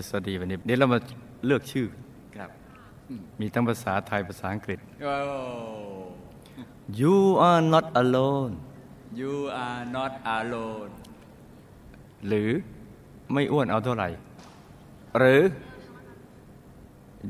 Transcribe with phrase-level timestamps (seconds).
[0.00, 0.98] สตดีวันนี้เดี๋ยวเรามา
[1.46, 1.86] เลือกชื่อ
[2.36, 2.50] ครับ
[3.40, 5.14] มีทั้งภาษาไทยภาษาอังกฤษโอ้
[7.00, 7.16] You
[7.48, 8.52] are not alone
[9.20, 9.34] You
[9.66, 10.92] are not alone
[12.26, 12.50] หรือ
[13.32, 14.08] ไม่อ้วนเอาเท่าไหร่
[15.18, 15.42] หรือ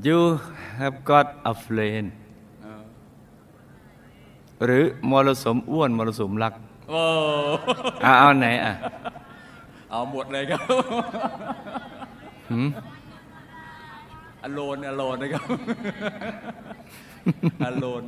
[0.06, 0.20] You
[0.80, 2.06] have got a friend
[2.62, 2.82] เออ
[4.64, 6.54] หรือมรสุมอ้วนมรสุมรัก
[6.90, 7.02] โอ้
[8.04, 8.72] อะเอาไหนอะ
[9.90, 10.76] เอาหมดเลยครับหื
[11.80, 11.81] ม
[14.42, 15.44] อโลนอโลนนะครับ
[17.66, 18.02] อโลน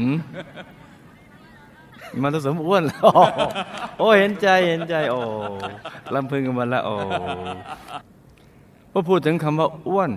[0.00, 0.16] หืม
[2.22, 3.04] มรสุมอ้วนแล้ว
[3.98, 5.20] โอ้เห็นใจเห็นใจ โอ้
[6.14, 6.94] ลำพึงกันมาแล้วโอ้
[8.92, 10.10] พอพูดถึงคำว่าอ้วน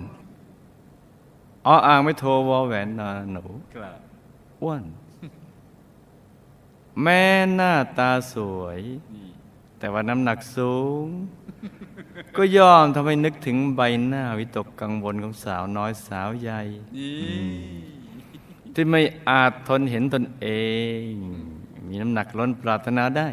[1.66, 3.42] อ๋ออ่างไม่โทรวอแหวนนาหนู
[3.74, 3.98] ครับ
[4.62, 4.82] อ้วน
[7.02, 7.22] แม่
[7.54, 8.80] หน้าตาสวย
[9.14, 9.28] นี่
[9.78, 11.06] แต่ว่าน้ำหนักสูง
[12.36, 16.60] ก็ยอมทำให้นึกถึงใบหน้าวิตกกังวลของสาวน้อยสาวใหญ่
[16.96, 17.14] นี่
[18.74, 20.46] ที่ไม่อาจทนเห็นตนเอ
[21.06, 21.08] ง
[21.88, 23.28] มีน้ำหนักล้นปรารถนาได้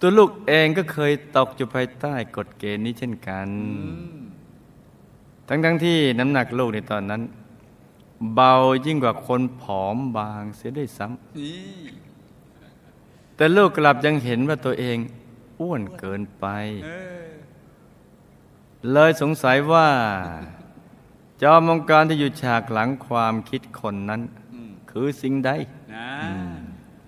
[0.00, 3.48] ตัวลูกเองก็เคยตกอยู่ภายใต้กฎเกณฑ์นี้เช่นกัน
[5.48, 7.22] ทั้งๆที่น้ำหนักลูกในตอนนั้น
[8.34, 8.52] เบา
[8.86, 11.58] ยิ่งกว่าคนผอมบางเสียด้วยซ้ำนี่
[13.36, 14.98] แต่ลูกกลับยังเห็นว่าตัวเอง
[15.60, 16.46] อ้วนเกินไป
[16.84, 16.90] เอ
[17.24, 17.28] อ
[18.92, 19.88] เลยสงสัยว่า
[21.42, 24.20] จอมองการที่อยู่ฉากหลังความคิดคนนั้น
[24.54, 25.50] อืมคือสิ่งใด
[25.94, 26.10] นะ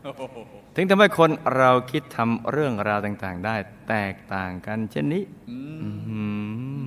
[0.04, 0.36] โอ้โห
[0.74, 3.56] ถึงทำให้คนเราคิดทำเรื่องราวต่าง ๆ ได้
[3.88, 5.58] แตกต่างกันเช่นนี้อื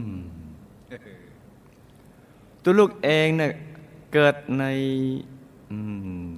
[0.05, 0.09] ม
[0.91, 1.21] อื้อหือ
[2.63, 3.51] ตัวลูกเองเนี่ย
[4.13, 4.63] เกิดใน
[5.71, 5.79] อื
[6.25, 6.29] ม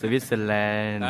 [0.00, 0.54] สวิตเซอร์แล
[0.94, 1.04] นด์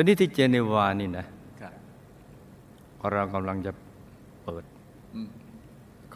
[0.00, 1.24] อ่าอืมตอนนี้ที่เจนีวานี่นะ
[1.60, 1.72] ครับ
[3.12, 3.72] เรากำลังจะ
[4.42, 4.64] เปิด
[5.14, 5.28] อืม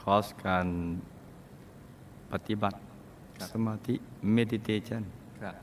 [0.01, 0.67] คอร์สการ
[2.33, 2.79] ปฏิบัติ
[3.37, 3.95] ครับสมาธิ
[4.37, 5.03] meditation
[5.41, 5.55] ครับ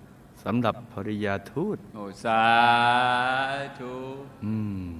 [0.43, 2.43] สำหรับภริยาทูตโอ้สา
[3.79, 3.93] ธุ
[4.45, 4.55] อื
[4.89, 4.93] ม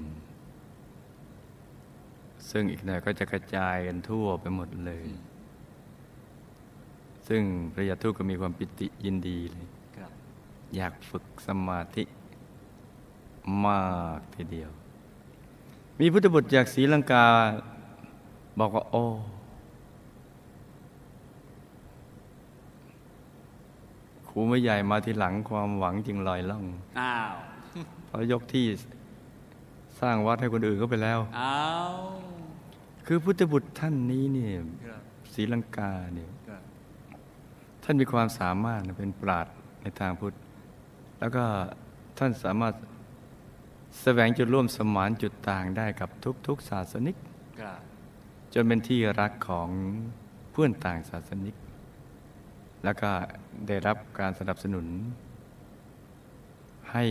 [2.50, 5.08] ซึ่งอีกหน่อยก็จะกระจายกันทั่วไปหมดเลย
[7.28, 7.42] ซึ่ง
[7.74, 9.68] ภริยาทูตก็มีความปิติยินดีเลย
[9.98, 10.12] ครับ
[10.76, 12.06] อยากฝึกสมาธิ
[13.66, 13.82] มา
[14.18, 14.70] กทีเดียว
[16.00, 17.26] มีพุทธบุตรจากศรีลังกา
[18.60, 19.06] บอกว่า โอ้
[24.28, 26.66] ครูไม่ใหญ่มาทีหลังความหวังจึงลอยล่อง
[27.00, 27.34] อ้าว
[28.06, 28.66] เพราะยกที่
[30.00, 31.60] สร้างวัดให้คนอื่นก็ไปแล้ว อ้า
[31.92, 31.96] ว
[33.06, 34.52] คือพุทธบุตรท่านนี้เนี่ย
[34.86, 35.02] ครับ
[35.34, 36.62] ศรีลังกาเนี่ยครับ
[37.84, 39.48] ท่านมีความสามารถนะเป็นปราด
[39.82, 40.34] ในทางพุทธ
[41.20, 41.44] แล้วก็
[42.18, 42.74] ท่านสามารถ
[44.00, 46.10] แสวงจุดร่วมสมานจุดต่างได้กับ
[46.48, 47.16] ทุกๆศาสนิก
[47.62, 47.80] ครับ
[48.54, 49.70] จนเป็นที่รักของ
[50.52, 51.56] เพื่อนต่างศาสนิก
[52.84, 53.10] แล้วก็
[53.68, 54.86] ได้รับการสนับสนุน
[56.92, 57.06] ให้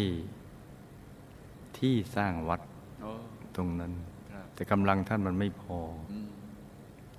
[1.79, 2.61] ที่สร้างวัด
[3.03, 3.11] โอ้
[3.57, 3.93] ตรงนั้น
[4.33, 5.79] ครับแต่กำลังท่านมันไม่พอ
[6.13, 6.29] อืม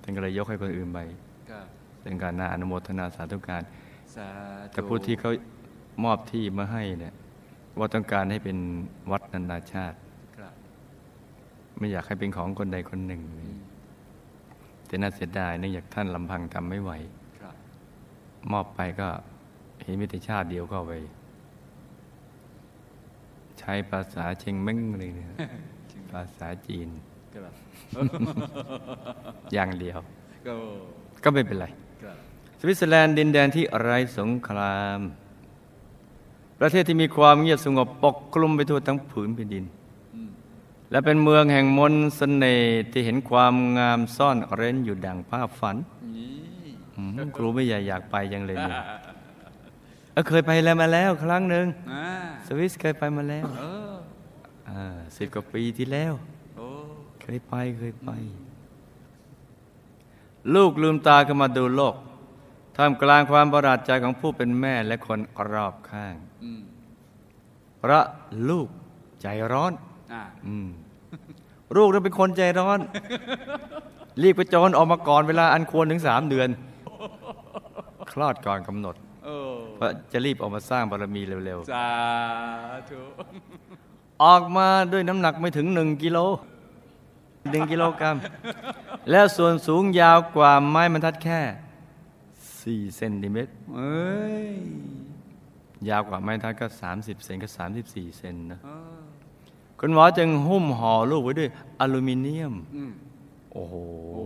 [0.02, 0.98] ท่านก็เลยยกให้คนอื่นไป
[1.50, 1.66] ครับ
[2.02, 3.62] เป็นการน่าอนุโมทนาสาธุการ
[4.14, 4.28] สา
[4.68, 5.30] ธุแต่ผู้ที่เขา
[6.04, 7.14] มอบที่มาให้เนี่ย
[7.78, 8.58] ว่าต้องการให้เป็น
[9.10, 9.96] วัดนานาชาติ
[10.36, 10.54] ครับ
[11.78, 13.58] ไม่อยากให้เป็นของคนใดคนหนึ่งอืม
[14.86, 16.92] แต่น่าเสียดายเนื่องจากท่านลำพังทำไม่ไหว
[17.40, 17.54] ครับ
[18.52, 19.08] มอบไปก็
[19.82, 20.94] เห็นมิตรชาติเดียวก็เอาไป
[23.58, 25.28] ใช้ภาษาเชงเม้งเลยเนี่ย
[26.10, 26.88] ภาษาจีน
[27.34, 27.54] ครับ
[29.52, 29.98] อย่างเดียว
[30.46, 30.54] ก็
[31.24, 31.66] ก็ไม่เป็นไร
[32.02, 32.16] ครับ
[32.60, 35.00] สวิตเซอร์แลนด์ดินแดนที่ไร้สงคราม
[36.64, 39.64] ประเทศที่มีความเงียบสงบปกคลุมไปทั่วทั้งผืนแผ่นดิน
[40.14, 40.28] อืม
[40.90, 45.76] และเป็นเมืองแห่งมนต์เสน่ห์ที่เห็นความงามซ่อนเร้นอยู่ดังภาพฝัน
[46.16, 46.32] นี่
[46.96, 48.82] อืมครูไม่อยากอยากไปยังเลยเนี่ย
[50.12, 52.06] เออเคยไปแล้วมาแล้วครั้งหนึ่งอ่า
[52.46, 53.44] สวิสเคยไปมาแล้ว
[54.68, 56.12] เออสิบกว่าปีที่แล้ว
[56.56, 56.68] โอ้
[57.22, 58.10] เคยไปเคยไป
[60.54, 61.94] ลูกลืมตาขึ้นมาดูโลก
[62.76, 65.20] ท่ามกลางความประหลาดใจของผู้เป็นแม่และคน
[65.52, 68.04] รอบข้างอืมเพราะ
[68.48, 68.68] ลูก
[69.22, 69.72] ใจร้อน
[70.12, 70.68] อ่าอืม
[71.76, 72.80] ลูกนั้นเป็นคนใจร้อน
[74.22, 76.48] รีบไปโจรออกมาก่อนเวลาอันควรถึงสามเดือน
[78.12, 78.94] คลอดก่อนกำหนด
[79.24, 79.36] โอ้
[79.76, 81.88] เพราะจะรีบออกมาสร้างบารมีเร็วสา
[82.90, 86.18] ธุๆออกมาด้วยน้ำหนักไม่ถึงหนึ่งกิโล
[87.50, 88.16] หนึ่งกิโลกรัม
[89.10, 91.40] แล้วส่วนสูงยาวกว่าไม้บรรทัดแค่
[92.60, 94.48] สี่เซนติเมตรเอ้ย
[95.88, 98.68] ยาวกว่าไม้บรรทัดก็สามสิบเซนก็สามสิบสี่เซนนะเอ
[98.98, 99.00] อ
[99.80, 101.48] คุณหมอจึงหุ้มห่อลูกไว้ด้วย
[101.80, 102.92] อลูมิเนียมอืม
[103.52, 103.74] โอ้โห
[104.14, 104.24] โอ้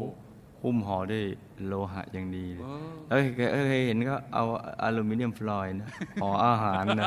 [0.63, 1.25] หุ้มห่อด้วย
[1.67, 2.75] โลหะอย่างดีเลยโอ้
[3.11, 4.45] เอ้ยเคยเคยเห็นก็เอา
[4.83, 5.89] อลูมิเนียมฟลอยด์นะ
[6.23, 7.07] ห่ออาหารนะ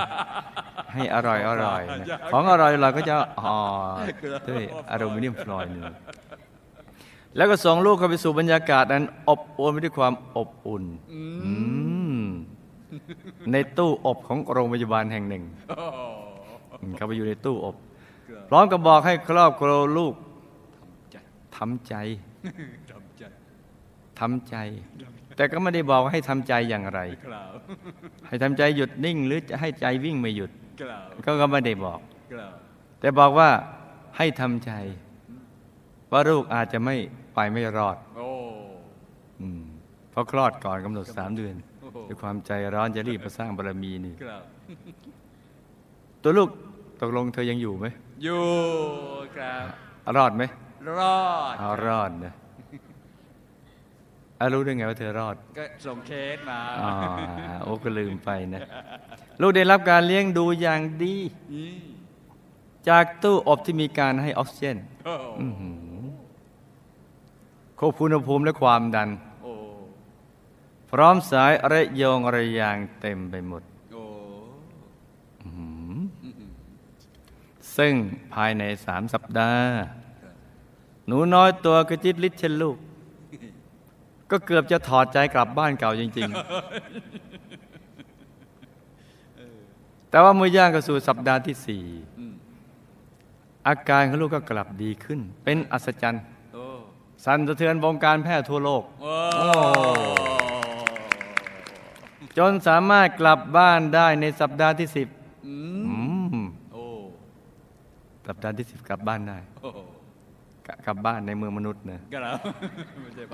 [0.94, 3.60] ให้อร่อยอร่อยนะของอร่อยเราก็จะห่อ
[4.50, 5.84] ด้วยอลูมิเนียมฟลอยด์นี่
[7.36, 11.52] แล้วก็ส่งลูกเข้าไปสู่บรรยากาศนั้น อบอวลไปด้วยความอบอุ่น อื
[11.89, 11.89] ม
[13.52, 15.86] ในตู้อบของโรงพยาบาลแห่งหนึ่งโอ้
[16.82, 17.76] อืมเข้าไปอยู่ในตู้อบ
[18.30, 20.14] ครับพร้อมกับบอกให้ครอบครัวลูก
[21.12, 21.18] ใจ
[21.58, 21.94] ทำใจ
[22.90, 23.24] จำใจ
[24.20, 24.56] ทำใจ
[25.36, 27.52] แต่ก็ไม่ได้บอกว่าให้ทำใจอย่างไรกล่าว
[28.28, 30.52] ให้ทำใจหยุดนิ่งหรือจะให้ใจวิ่งไม่หยุด
[30.82, 32.00] กล่าวก็ก็ไม่ได้บอก
[32.34, 32.54] กล่าว
[33.00, 33.50] แต่บอกว่า
[34.18, 34.72] ให้ทำใจ
[36.12, 36.96] ว่าลูกอาจจะไม่
[37.36, 38.28] ไปไม่รอดโอ้
[39.42, 39.64] อืม
[40.12, 41.69] เพราะคลอดก่อนกำหนดสามเดือนโอ้โห
[42.10, 44.44] ด้วยความใจร้อนจะรีบมาสร้างบารมีนี่กล่าว
[46.24, 46.50] ตัวลูก
[47.02, 47.86] ตกลงเธอยังอยู่ไหม
[48.24, 48.44] อยู่
[49.36, 49.66] ครับ
[50.16, 50.44] รอดไหม
[51.00, 52.34] รอดเอารอดนะ
[54.40, 56.92] อารู้ได้ไงว่าเธอรอด ก็ส่งเคสมาอ๋อ
[57.64, 58.62] โอ้ก็ลืมไปนะ
[59.42, 61.16] ลูกได้รับการเลี้ยงดูอย่างดี
[61.54, 61.74] นี่
[62.90, 65.76] จากตู้อบที่มีการให้ออกซิเจนโอ้อื้อหือ
[67.80, 69.29] ควบคุมอุณหภูมิและความดันโอ้
[70.92, 73.64] พร้อมสายระโยงระยางเต็มไปหมด
[73.94, 74.04] โอ้
[75.44, 75.96] อื้อหือ
[77.78, 77.94] ซึ่ง
[78.34, 79.72] ภายในสามสัปดาห์
[81.08, 82.78] หนูน้อยตัวกระจิตลิดเช่นลูก
[84.32, 86.40] ก็เกือบจะถอดใจกลับบ้านเก่าจริง ๆ
[90.10, 91.84] แต่ว่าเมื่อย่างเข้าสู่สัปดาห์ที่สี่
[92.20, 92.34] อืม
[93.68, 96.66] อาการของลูกก็กลับดีขึ้น เป็นอัศจรรย์โอ้
[97.26, 99.12] สั่นสะเทือนวงการแพทย์ทั่วโลกโอ้
[102.38, 105.08] จนสามารถกลับบ้านได้ในสัปดาห์ที่สิบ
[105.48, 105.84] อืม
[106.34, 106.84] อืมโอ้
[108.28, 109.70] สัปดาห์ที่สิบกลับบ้านได้โอ้
[110.68, 112.38] กกลับบ้านในเมืองมนุษย์นะกล่าว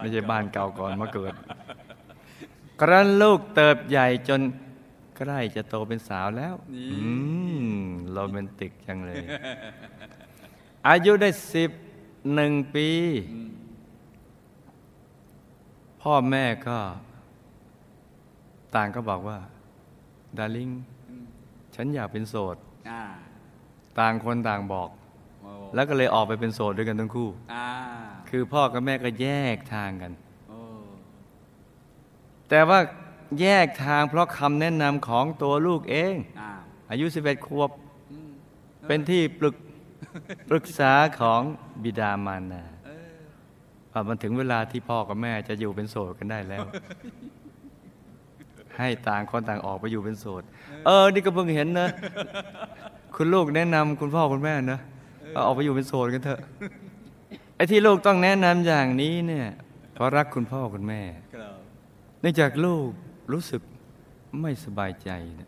[0.02, 1.34] ไม่ใช่บ้านเก่าก่อนมาเกิด
[2.80, 4.42] กระนั้นลูกเติบใหญ่จน
[5.18, 7.00] ใกล้จะโตเป็นสาวแล้วนี่อื
[7.64, 7.78] ม
[8.12, 9.24] โรแมนติกจังเลย
[10.88, 11.72] อายุได้สิบ
[12.34, 12.90] หนึ่งปี
[13.34, 13.52] อืม
[16.02, 16.78] พ่อแม่ก็
[18.76, 19.38] ต่างก็บอกว่า
[20.38, 20.70] ดาริง
[21.10, 21.26] อืม
[21.76, 22.56] ฉันอยากเป็นโสด
[22.90, 23.04] อ่า
[24.00, 24.90] ต่างคนต่างบอก
[25.42, 27.68] โอ้แล้วก็เลยออกไปเป็นโสดด้วยกันทั้งคู่อ่า
[28.30, 30.12] คือพ่อกับแม่ก็แยกทางกัน
[30.50, 30.60] โอ้
[32.50, 32.80] แต่ว่า
[33.42, 36.52] แยกทางเพราะคำแนะนำของตัวลูกเองอ่า
[36.92, 37.70] อายุ11ขวบ
[38.12, 38.30] อืม
[38.88, 39.56] เป็นที่ปรึก
[40.50, 41.42] ปรึกษาของ
[41.84, 43.18] บิดามารดาเออ
[43.92, 46.66] ว่ามันถึงเวลาที่พ่อกับแม่จะอยู่เป็นโสดกันได้แล้ว
[48.80, 50.44] ให้ต่างคนต่างออกไปอยู่เป็นโสด
[50.86, 51.88] เออ นี่ก็เพิ่งเห็นนะ
[53.16, 54.80] คุณลูกแนะนำคุณพ่อคุณแม่นะ
[55.46, 56.40] ออกไปอยู่เป็นโสดกันเถอะ
[57.56, 59.48] ไอ้ที่ลูกต้องแนะนำอย่างนี้เนี่ย
[59.94, 61.02] เพราะรักคุณพ่อคุณแม่
[62.22, 62.90] เนื่องจากลูก
[63.32, 63.62] รู้สึก
[64.42, 65.48] ไม่สบายใจนะ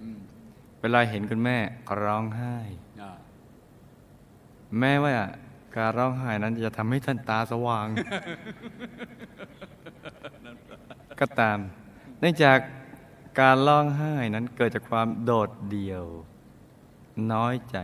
[0.82, 1.58] เวลาเห็นคุณแม่
[2.04, 2.58] ร้องไห้
[4.80, 5.14] แม้ว่า
[5.76, 7.88] การร้องไห้นั้นจะทำให้ท่านตาสว่าง
[11.20, 11.58] ก็ตาม
[12.20, 12.58] เนื่องจาก
[13.40, 16.06] การร้องไห้นั้นเกิดจากความโดดเดี่ยว
[17.32, 17.78] น้อยใจ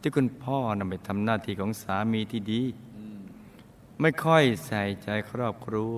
[0.00, 2.62] ที่คุณพ่อนำไปทำหน้าที่ของสามีที่ดี
[2.96, 3.18] อืม
[4.00, 5.96] ไม่ค่อยใส่ใจครอบครัว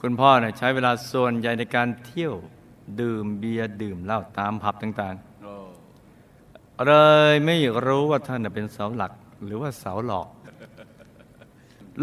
[0.00, 2.34] คุณพ่อเนี่ยใช้เวลาส่วนใหญ่ในการเที่ยว
[3.00, 6.92] ดื่มเบียร์ดื่มเหล้าตามผับต่างโอ้ๆเล
[7.32, 9.12] ยไม่รู้ว่าท่านน่ะเป็นเสาหลัก
[9.44, 10.28] หรือว่าเสาหลอก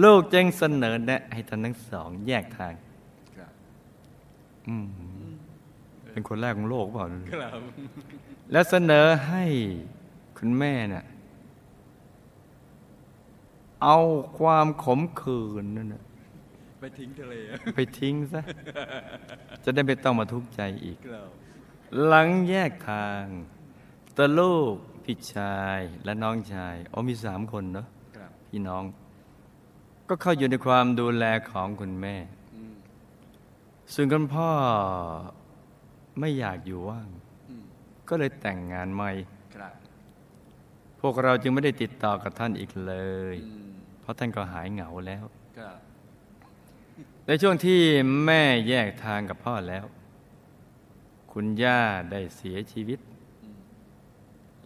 [0.03, 2.73] ลูกจึงเสนอแนะให้ท่านทั้งสองแยกทาง
[3.37, 3.53] กล่าว
[4.69, 5.10] อืม
[6.11, 7.57] เป็นคนแรกของโลกเปล่ากล่าว
[8.51, 9.43] และเสนอให้
[10.37, 11.05] คุณแม่น่ะ
[13.83, 13.97] เอา
[14.39, 16.03] ความขมขื่นนั่นน่ะ
[16.79, 17.35] ไปทิ้งทะเล
[17.75, 18.41] ไปทิ้งซะ
[19.63, 21.29] จะได้ไม่ต้องมาทุกข์ใจอีกกล่าว
[22.05, 23.23] หลังแยกทาง
[24.17, 27.87] ตัวลูกพี่ชายและน้องชายอ๋อมีสามคนเนาะ
[28.17, 28.83] กล่าวพี่น้อง
[30.09, 32.15] ก็เข้าอยู่ในความดูแลของคุณแม่
[32.55, 32.73] อืม
[33.93, 34.49] ส่วนคุณพ่อ
[36.19, 37.07] ไม่อยากอยู่ว่าง
[37.49, 37.63] อืม
[38.09, 39.11] ก็เลยแต่งงานใหม่
[39.55, 39.75] กล่าว
[41.01, 42.93] พวกเราจึงไม่ได้ติดต่อกับท่านอีกเล
[43.33, 43.69] ยอืม
[44.01, 45.23] เพราะท่านก็หายเหงาแล้ว
[45.57, 45.77] กล่าว
[47.25, 47.79] ในช่วงที่
[48.25, 49.85] แม่แยกทางกับพ่อแล้ว
[51.31, 52.99] คุณย่าได้เสียชีวิต
[53.43, 53.57] อืม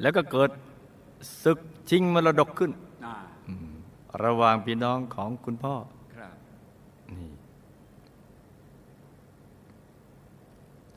[0.01, 0.49] แล้วก็เกิด
[1.43, 1.59] ศึก
[1.89, 2.71] ชิงมรดกขึ้น
[3.05, 3.15] อ่า
[3.47, 3.73] อืม
[4.23, 5.75] ระหว่างพี่น้องของคุณพ่อ
[6.15, 6.35] กล่าว
[7.11, 7.31] นี่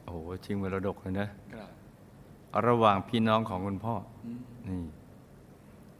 [0.08, 1.72] โอ้โหชิงมรดกเลยนะกล่าว
[2.66, 4.82] ระหว่างพี่น้องของคุณพ่ออืมนี่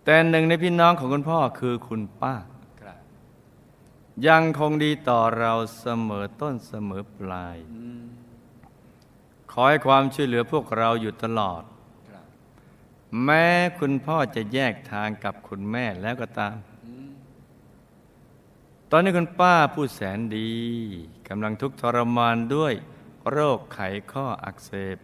[0.05, 2.35] แต่หนึ่งในพี่น้องของคุณพ่อคือคุณป้า
[2.81, 2.99] ครับ
[4.27, 8.03] ยังคงดีต่อเราเสมอต้นเสมอปลายอืม
[9.53, 11.63] ขอให้ความช่วยเหลือพวกเราอยู่ตลอด
[12.11, 12.25] ครับ
[13.25, 13.47] แม้
[13.79, 17.09] คุณพ่อจะแยกทางกับคุณแม่แล้วก็ตามอืม
[18.91, 20.53] ตอนนี้คุณป้าผู้แสนดี
[21.29, 22.75] กำลังทุกข์ทรมานด้วย
[23.33, 23.81] โรคไข
[24.13, 24.99] ข้ออักเสบ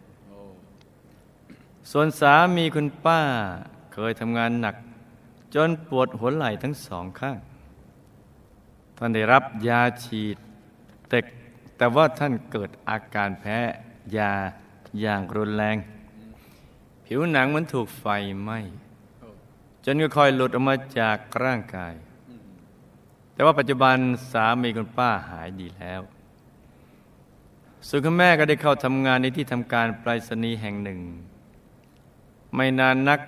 [1.91, 3.21] ส่วนสามีคุณป้า
[3.93, 4.77] เคยทำงานหนัก
[5.55, 7.39] จนปวดหัวไหล่ทั้งสองข้าง
[8.97, 10.37] ท่านได้รับยาฉีด
[11.09, 11.19] แต่
[11.77, 13.59] แต่ว่าท่านเกิดอาการแพ้
[14.17, 14.33] ยา
[15.01, 15.77] อย่างรุนแรง
[17.05, 18.07] ผิวหนังเหมันถูกไฟ
[18.43, 18.59] ไหม้
[19.85, 21.95] จนค่อยๆหลุดออกมาจากร่างกาย
[23.33, 23.97] แต่ว่าปัจจุบัน
[24.33, 26.01] สามีคุณป้าหายดีแล้ว
[27.89, 31.01] ส่วนคุณแม่ก็ได้เข้าทำงานในที่ทำการไปรษณีย์แห่งหนึ่ง
[32.55, 33.21] ไม่นานนัก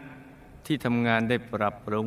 [0.67, 2.07] ที่ทำงานได้ปรับปรุง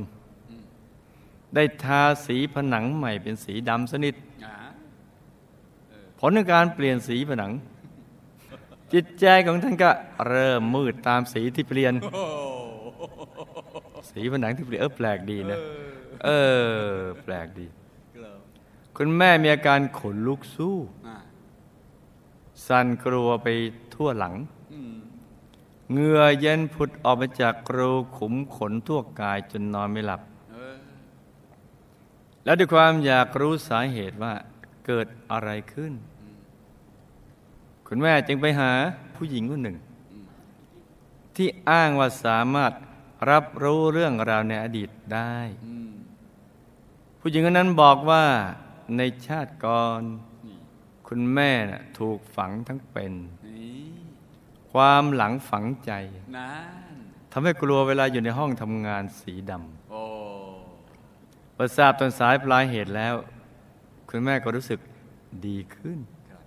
[1.56, 4.16] ได้ทาสีผนังใหม่เป็นสีดำสนิท
[4.46, 4.56] อ่า
[6.20, 7.52] ผลของการเปลี่ยนสีผนัง
[8.94, 9.90] จิตใจของท่านก็
[10.28, 12.24] เริ่มมืดตามสีที่เปลี่ยนโอ้
[14.12, 15.58] สีผนังที่เปลี่ยนเออแปลกดีนะ
[16.26, 16.30] เอ
[16.90, 17.68] อ แปลกดี
[18.16, 18.40] ครับ
[18.98, 20.76] คุณแม่มีอาการขนลุกสู้
[21.08, 21.18] อ่า
[22.70, 23.48] สั่นกลัวไป
[23.94, 24.36] ทั่วหลัง
[24.74, 24.96] อืม
[25.92, 30.22] เหงื่อเย็นผุดออกมาจากรูขุมขนทั่วกายจนนอนไม่หลับ
[30.52, 30.78] เออ
[32.44, 34.34] แล้วด้วยความอยากรู้สาเหตุว่า
[34.86, 35.94] เกิดอะไรขึ้น
[37.88, 38.72] คุณแม่จึงไปหา
[39.16, 39.78] ผู้หญิงคนหนึ่ง
[41.36, 42.72] ที่อ้างว่าสามารถ
[43.30, 45.36] รับรู้เรื่องราวในอดีตได้
[45.66, 45.92] อืม
[47.20, 48.26] ผู้หญิงคนนั้นบอกว่า
[48.98, 50.29] ในชาติก่อนนี่
[51.12, 53.14] คุณแม่น่ะถูกฝังทั้งเป็น
[53.48, 53.84] นี่
[54.72, 55.92] ความหลังฝังใจ
[56.38, 56.54] นั่
[56.94, 56.96] น
[57.32, 60.04] ทำให้กลัวเวลาอยู่ในห้องทำงานสีดำโอ้
[61.54, 63.16] เมื่อทราบต้นสายปลายเหตุแล้ว
[64.10, 64.80] คุณแม่ก็รู้สึก
[65.46, 66.00] ดีขึ้น
[66.30, 66.44] ครับ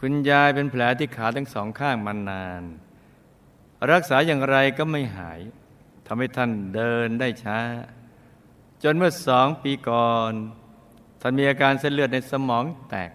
[0.00, 2.62] คุณยายเป็นแผลที่ขาทั้งสองข้างมานาน
[3.92, 5.40] รักษาอย่างไรก็ไม่หาย
[6.06, 7.60] ทำให้ท่านเดินได้ช้า
[8.82, 10.32] จนเมื่อสองปีก่อน
[11.26, 13.10] ท่านมีอาการเส้นเลือดในสมองแตก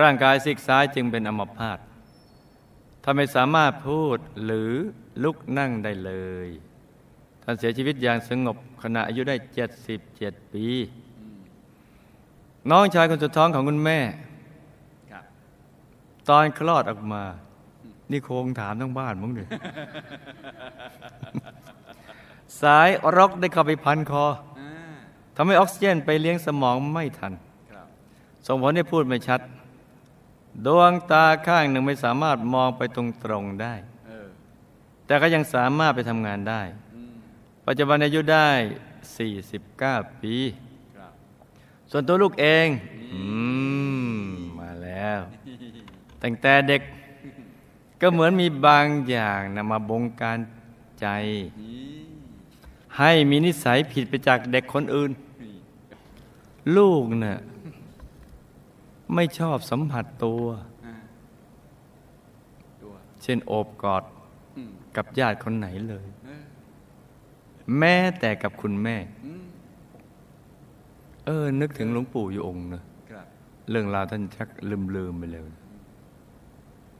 [0.00, 1.78] ร่างกายซีกซ้ายจึงเป็นอัมพาต
[3.02, 4.70] ท่านไม่สามารถพูดหรือ
[5.24, 6.12] ลุกนั่งได้เล
[6.46, 6.48] ย
[7.42, 9.36] ท่านเสียชีวิตอย่างสงบขณะอายุได้
[9.94, 10.66] 77 ปี
[12.70, 13.98] น้องชายคนสุดท้องของคุณแม่
[16.28, 17.22] ตอนคลอดออกมา
[18.10, 19.48] นี่โคงถามทั้งบ้านมั้งเนี่ย
[22.62, 24.26] สายรกได้เข้าไปพันคอ
[25.42, 27.32] ทำให้ออกซิเจนไปเลี้ยงสมองไม่ทัน
[27.70, 27.86] ครับ
[28.46, 29.40] ส่งผลให้พูดไม่ชัด
[30.66, 32.98] ดวงตาข้างหนึ่งไม่สามารถมองไปต
[33.30, 33.74] รงๆได้
[34.06, 34.28] เออ
[35.06, 36.62] แต่ก็ยังสามารถไปทำงานได้
[36.94, 37.12] อืม
[37.66, 38.50] ปัจจุบันอายุได้
[39.36, 40.34] 49 ปี
[40.96, 41.12] ครับ
[41.90, 42.66] ส่วนตัวลูกเอง
[43.12, 43.22] อื
[44.14, 44.20] ม
[44.58, 45.20] มาแล้ว
[46.22, 46.82] ตั้งแต่เด็ก
[48.00, 50.38] ก็เหมือนมีบางอย่างนำมาบงการ
[51.00, 51.06] ใจ
[51.62, 51.90] นี่
[52.98, 55.29] ให้มีนิสัยผิดไปจากเด็กคนอื่นนี่
[56.76, 57.38] ลูกเนะ่ะ
[59.14, 60.44] ไม่ชอบสัมผัสตัว
[60.86, 60.94] อ่า
[62.82, 64.04] ตัวเช่นโอบกอด
[64.56, 66.44] อืมกับญาติคนไหนเลยเออ
[67.78, 69.44] แม้แต่กับคุณแม่อืม
[71.26, 73.26] เออ นึกถึงหลวงปู่อยู่องค์เนอะครับ
[73.70, 75.50] เรื่องราวท่านชักลืมลืมๆไปเลย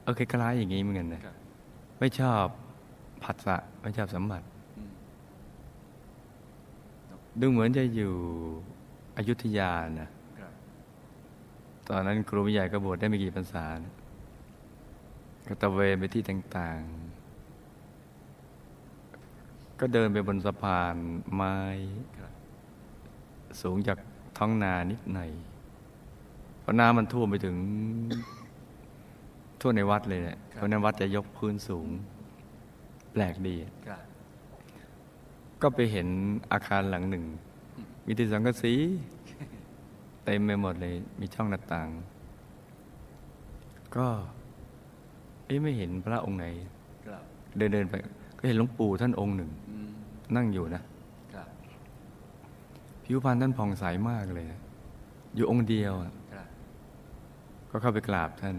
[0.03, 1.35] เออคล้ายๆอย่างนี้เหมือนกันนะครับ
[1.99, 2.45] ไม่ชอบ
[3.23, 4.43] ผัสสะไม่ชอบสัมผัส
[4.77, 4.91] อืม
[7.41, 8.15] ดูเหมือนจะอยู่
[9.21, 10.09] อยุธยานะ
[10.39, 10.53] ครับ
[11.89, 13.95] ตอนนั้นครูวิทยาก็บวชได้ไม่กี่พรรษานะ
[15.47, 17.11] ก็ตระเวนไปที่ต่าง ๆ
[19.81, 20.95] ก็เดินไปบนสะพาน
[21.35, 21.57] ไม้
[22.19, 22.33] ครับ
[23.63, 23.99] สูงจาก
[24.39, 25.31] ท้องนานิดหน่อย
[26.61, 27.57] เพราะน้ำมันท่วมไปถึง
[29.61, 31.89] ทั่วในวัดเลยเนี่ยเพราะในวัดจะยกพื้นสูง
[33.13, 33.57] แปลกดี
[33.89, 34.01] ครับ
[35.63, 36.09] ก็ไปเห็น
[36.53, 37.25] อาคารหลังหนึ่ง
[38.05, 38.75] มีที่สังกะสี
[40.25, 41.89] เต็มไปหมดเลย มีช่องหน้าต่าง
[43.97, 44.07] ก็
[45.47, 46.47] เอ๊ะไม่เห็นพระองค์ไหน
[47.07, 47.23] ครับ
[47.57, 47.95] เดินเดินไป
[48.39, 49.89] ก็เห็นหลวงปู่ท่านองค์หนึ่งอืม
[50.37, 50.83] นั่งอยู่นะ
[51.35, 51.49] ครับ
[53.05, 54.61] ผิวพรรณท่านผ่องใสมากเลยนะ
[55.35, 56.47] อยู่องค์เดียวอะครับ
[57.71, 58.57] ก็เข้าไปกราบท่าน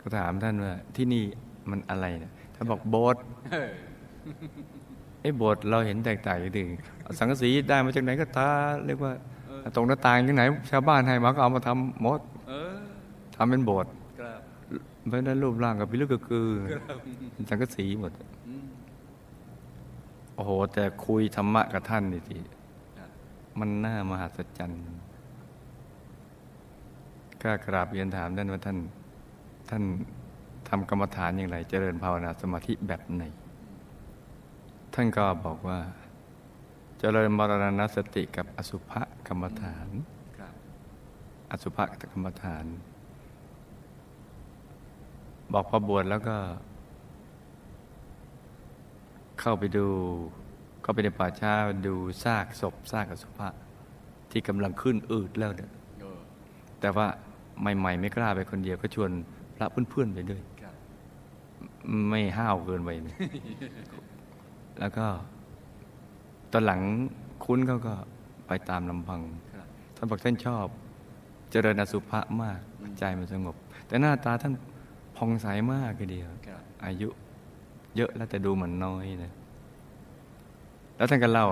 [0.00, 1.24] ก็ถามท่านว่า ที่นี่
[1.70, 3.22] มันอะไรนะท่านบอกโบสถ์
[3.52, 3.72] เออ
[5.20, 6.62] ไอ้โบสถ์เราเห็นแตกต่างกันดี
[7.02, 8.48] เอาสังกะสีได้มาจากไหนก็ตา
[8.86, 9.12] เรียกว่า
[9.74, 12.74] ตรงหน้าต่างที่ไหน ชาวบ้านให้มาก็เอามาทำหมดเออ
[13.36, 14.40] ทำเป็นโบสถ์ครับ
[15.08, 16.50] เพราะฉะนั้นรูปร่างกับพิลึกกระกือ
[17.32, 18.12] เป็นสังกะสีหมด
[18.48, 18.66] อืม
[20.34, 22.38] โอ้โห แต่คุยธรรมะกับท่านนี่ที
[22.98, 23.10] ครับ
[23.58, 24.82] มันน่ามหัศจรรย์
[27.42, 28.78] ก็กราบเรียนถามท่านว่าท่าน
[29.70, 29.82] ท่าน
[30.68, 33.24] ทำกรรมฐานอย่างไร เจริญภาวนาสมาธิแบบไหน
[34.94, 35.80] ท่านก็บอกว่า
[36.98, 38.92] เจริญมรณสติกับอสุภ
[39.26, 39.88] กรรมฐาน
[40.38, 40.54] ครับ
[41.50, 41.78] อสุภ
[42.12, 42.66] กรรมฐาน
[45.52, 46.36] บอกพอบวชแล้วก็
[49.40, 49.86] เข้าไปดู
[50.82, 51.52] เข้าไปในป่าช้า
[51.86, 51.94] ดู
[52.24, 53.48] ซากศพซากอสุภะ
[54.30, 55.70] ที่กำลังขึ้นอืดแล้วเนี่ย
[56.00, 56.20] เออ
[56.80, 57.06] แต่ว่า
[57.78, 59.10] ใหม่ๆ ไม่กล้าไปคนเดียวก็ชวน
[59.56, 60.74] พระเพื่อนๆไปด้วยครับ
[62.08, 63.16] ไม่ห้าวเกินไปนะ
[64.80, 65.06] แล้วก็
[66.52, 66.80] ตอนหลัง
[67.44, 67.94] คุ้นเขาก็
[68.46, 69.20] ไปตามลำพัง
[69.54, 70.66] ครับท่านบอกท่านชอบ
[71.50, 73.56] เจริญอสุภะมากอืมใจมันสงบ
[73.86, 74.52] แต่หน้าตาท่าน
[75.16, 77.08] ผ่องใสมากทีเดียวครับอายุ
[77.96, 79.32] เยอะแล้วแต่ดูเหมือนน้อยนะ
[80.96, 81.48] แล้วท่านก็เล่า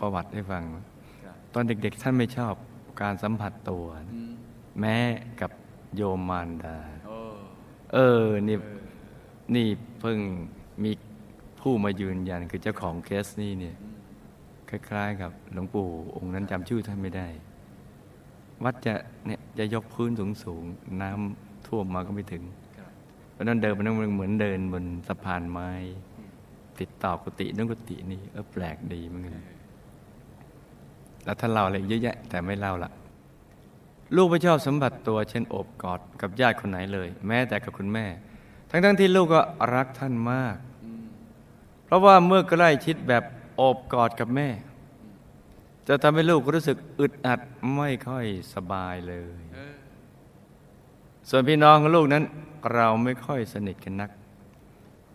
[0.00, 0.82] ประวัติให้ฟังว่า
[1.24, 2.54] ครับตอนเด็ก ๆ ท่านไม่ชอบ
[3.02, 4.32] การสัมผัสตัวนะอืม
[4.80, 4.96] แม้
[5.40, 5.50] กับ
[5.96, 7.18] โยมมารดาโอ้
[7.94, 8.80] เออ นี่เออ
[9.54, 9.66] นี่
[10.00, 10.18] เพิ่ง
[10.82, 10.90] มี
[11.68, 13.76] ผู้มายืนยันคือเจ้าของเคสนี่เนี่ย
[14.68, 17.26] คล้าย ๆ กับหลวงปู่องค์นั้นจำชื่อท่านไม่ได้
[18.64, 18.94] วัดจะ
[19.26, 20.10] เนี่ยจะยกพื้น
[20.44, 22.44] สูงๆน้ำท่วมมาก็ไม่ถึง
[23.32, 25.70] เพราะนั้นเดินมันเหมือนเดินบนสะพานไม้
[26.80, 29.34] ติดต่อกุฏินั่นกุฏินี่เออแปลกดีเหมือนกัน
[31.24, 32.90] แล้วท่าเล่าอะไรเยอะแยะ แต่ไม่เล่าละ
[34.16, 38.06] ลูกไม่ชอบสมบัติตัวเช่นโอบกอดกับญาติคนไหนเลย แม้แต่กับคุณแม่
[38.70, 39.40] ทั้งๆที่ลูกก็
[39.74, 40.56] รักท่านมาก
[41.94, 43.24] ราะว่าเมื่อใกล้ชิดแบบ
[43.56, 44.48] โอบกอดกับแม่
[45.88, 47.40] จะทำให้ลูกรู้สึกอึดอัด
[47.76, 49.42] ไม่ค่อยสบายเลย
[51.28, 52.24] ส่วนพี่น้องของลูกนั้น
[52.74, 54.10] เราไม่ค่อยสนิทกันนัก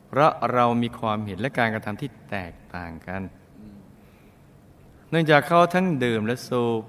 [0.08, 3.22] เพราะเรามีความเห็นและการกระทำที่แตกต่างกัน
[5.10, 6.84] เนื่องจากเขาทั้งดื่มและสูบ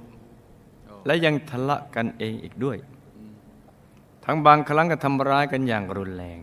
[1.07, 2.79] และยังทะเลาะกันเองอีกด้วย
[4.25, 6.41] ทั้งบางครั้งก็ทำร้ายกันอย่างรุนแรง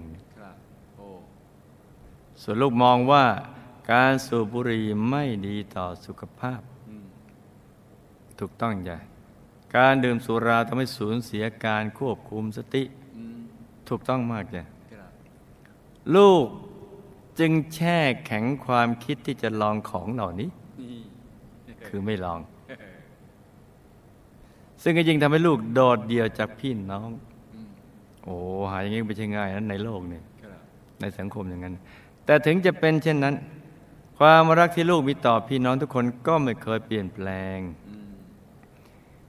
[2.41, 3.25] ส่วนลูกมองว่า
[3.91, 7.05] การสูบบุหรี่ไม่ดีต่อสุขภาพอืม
[8.39, 8.97] ถูกต้องจ้ะ
[9.75, 12.83] การดื่มสุราทำให้สูญเสียการควบคุมสติ
[13.17, 13.39] อืม
[13.89, 15.09] ถูกต้องมากจ้ะครับ
[16.15, 16.45] ลูก
[17.39, 20.49] จึงแช่แข็งความคิดที่จะลองของเหล่านี้
[21.67, 22.97] นี่คือไม่ลองเออ
[24.81, 27.09] ซึ่งก็ยิ่งทำให้ลูกโดดเดี่ยวจากพี่น้อง
[27.53, 27.69] อืม
[28.23, 28.35] โอ้
[28.71, 30.59] หาอย่างนี้ไม่ใช่ง่ายนะในโลกเนี่ยครับ
[31.01, 31.75] ในสังคมอย่างนั้น
[32.27, 33.35] แต่ถึงจะเป็นเช่นนั้น
[34.17, 37.59] ความรักที่ลูกมีต่อพี่น้องทุกคนก็ไม่เคยเปลี่ยนแปลง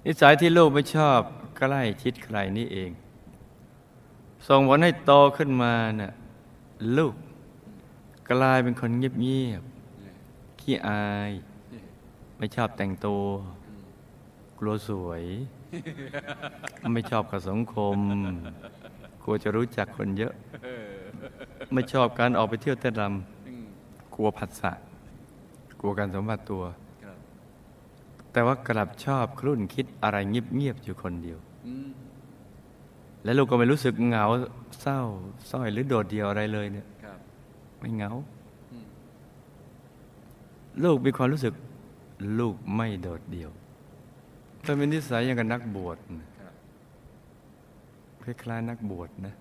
[0.04, 1.20] นิสัยที่ลูกไม่ชอบ
[1.56, 2.90] ใกล้ชิดใครนี่เอง
[4.48, 6.12] ส่งผลให้โตขึ้นมาเน่ะ
[6.96, 7.14] ลูก
[8.30, 11.30] กลายเป็นคนเงียบๆขี้อาย
[12.38, 13.24] ไม่ชอบแต่งตัว
[14.58, 15.24] กลัวสวย
[16.94, 17.96] ไม่ชอบกับสังคม
[19.22, 20.34] กลัวจะรู้จักคนเยอะ
[21.72, 24.72] ไม่ชอบการออกไปเที่ยวเต้นรอืมำกลัวผัสสะ
[25.81, 26.62] กลัวการสัมผัสตัว
[27.04, 27.16] ครับ
[28.33, 31.88] แต่ว่ากลับชอบครุ่นคิดอะไรเงียบๆอยู่คนเดียวอืม
[33.24, 34.24] และลูกก็ไม่รู้สึกเหงา
[34.81, 35.00] เศร้า
[35.50, 37.18] สร้อยหรือโดดเดี่ยวอะไรเลยเนี่ยครับ
[37.81, 38.11] ไม่เหงา
[38.72, 38.87] อืม
[40.85, 41.54] ลูกมีความรู้สึก
[42.38, 43.50] ลูกไม่โดดเดี่ยว
[44.62, 46.52] เธอเป็นนิสัยอย่างกับนักบวชนะครับ
[48.22, 49.35] คล้ายๆนักบวชนะ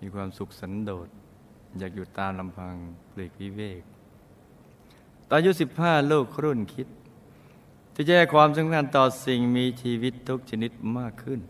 [0.00, 1.08] มีความสุขสันโดษ
[1.78, 2.74] อยากอยู่ตามลำพัง
[3.12, 3.82] ปลีกวิเวก
[5.28, 6.88] ตอนอายุสิบห้าลูกครุ่นคิด
[7.94, 11.40] ที่จะให้ความสำคัญต่อสิ่งมีชีวิตทุกชนิดมากขึ้น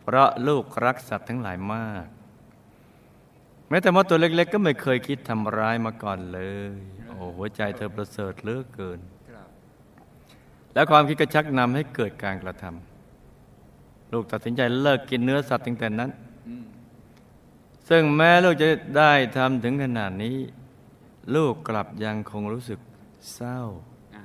[0.00, 2.06] เพราะลูกรักสัตว์ทั้งหลายมาก
[3.68, 6.40] แม้แต่มดตัวเล็ก ๆ ก็ไม่เคยคิดทำร้ายมาก่อนเล
[6.74, 9.00] ย โอ้หัวใจเธอประเสริฐเลือกเกิน
[10.74, 16.10] และความคิดก็ชักนำให้เกิดการกระทำลูกตัดสินใจเลิกกินเนื้อสัตว์ตั้งแต่นั้น
[17.88, 18.68] ซึ่งแม้ลูกจะ
[18.98, 20.36] ได้ทำถึงขนาดนี้
[21.34, 22.78] ลูกกลับยังคงรู้สึก
[23.34, 23.58] เศร้า
[24.14, 24.22] อะ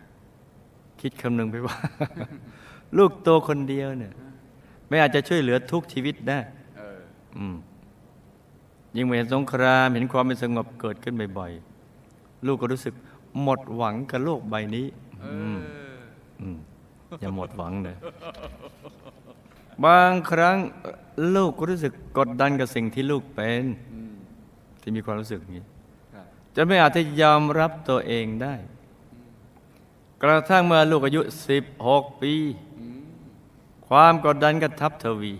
[1.01, 1.77] คิดคำนึงไปว่า
[2.97, 4.13] ลูกตัวคนเดียวเนี่ย
[4.87, 6.39] ไม่อาจจะช่วยเหลือทุกชีวิตได้
[6.77, 6.99] เออ
[7.37, 7.55] อืม
[8.95, 12.93] ยิ่งเห็นสงครามเห็นความไม่สงบเกิดขึ้นบ่อยๆ ลูกก็รู้สึก
[13.41, 14.87] หมดหวังกับโลกใบนี้
[15.21, 16.57] เออืมออืม
[17.19, 17.97] อย่าหมดหวังเลย
[19.85, 20.57] บางครั้ง
[21.35, 24.13] ลูกก็รู้สึกกดดันกับสิ่งที่ลูกเป็นอืม
[24.81, 25.63] ที่มีความรู้สึกนี้
[26.13, 28.55] ครับจนไม่อาจที่ยอมรับตัวเองได้
[30.23, 31.21] กระทั่งเมื่อลูกอายุ
[31.71, 32.33] 16 ปี
[32.79, 33.01] อืม
[33.87, 35.33] ความกดดันก็ทับทวี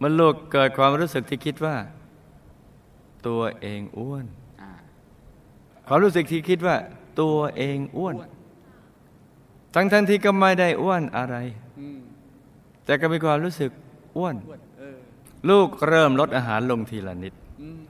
[0.00, 1.76] มันลูกเกิดความรู้สึกที่คิดว่า
[3.26, 4.26] ตัวเองอ้วน
[4.60, 4.70] อ่า
[5.86, 6.76] ความรู้สึกที่คิดว่า
[7.20, 8.16] ตัวเองอ้วน
[9.74, 11.36] ทั้งทั้งๆที่ก็ไม่ได้อ้วนอะไร
[11.78, 12.00] อืม
[12.84, 13.70] แต่ก็มีความรู้สึก
[14.16, 14.98] อ้วนอ้วนเออ
[15.48, 17.80] ลูกเริ่มลดอาหารลงทีละนิดอืม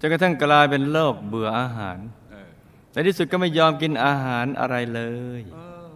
[0.00, 1.98] จนกระทั่งกลายเป็นโรคเบื่ออาหาร
[2.30, 2.48] เออ
[2.92, 5.00] ในที่สุดก็ไม่ยอมกินอาหารอะไรเล
[5.38, 5.86] ยเออ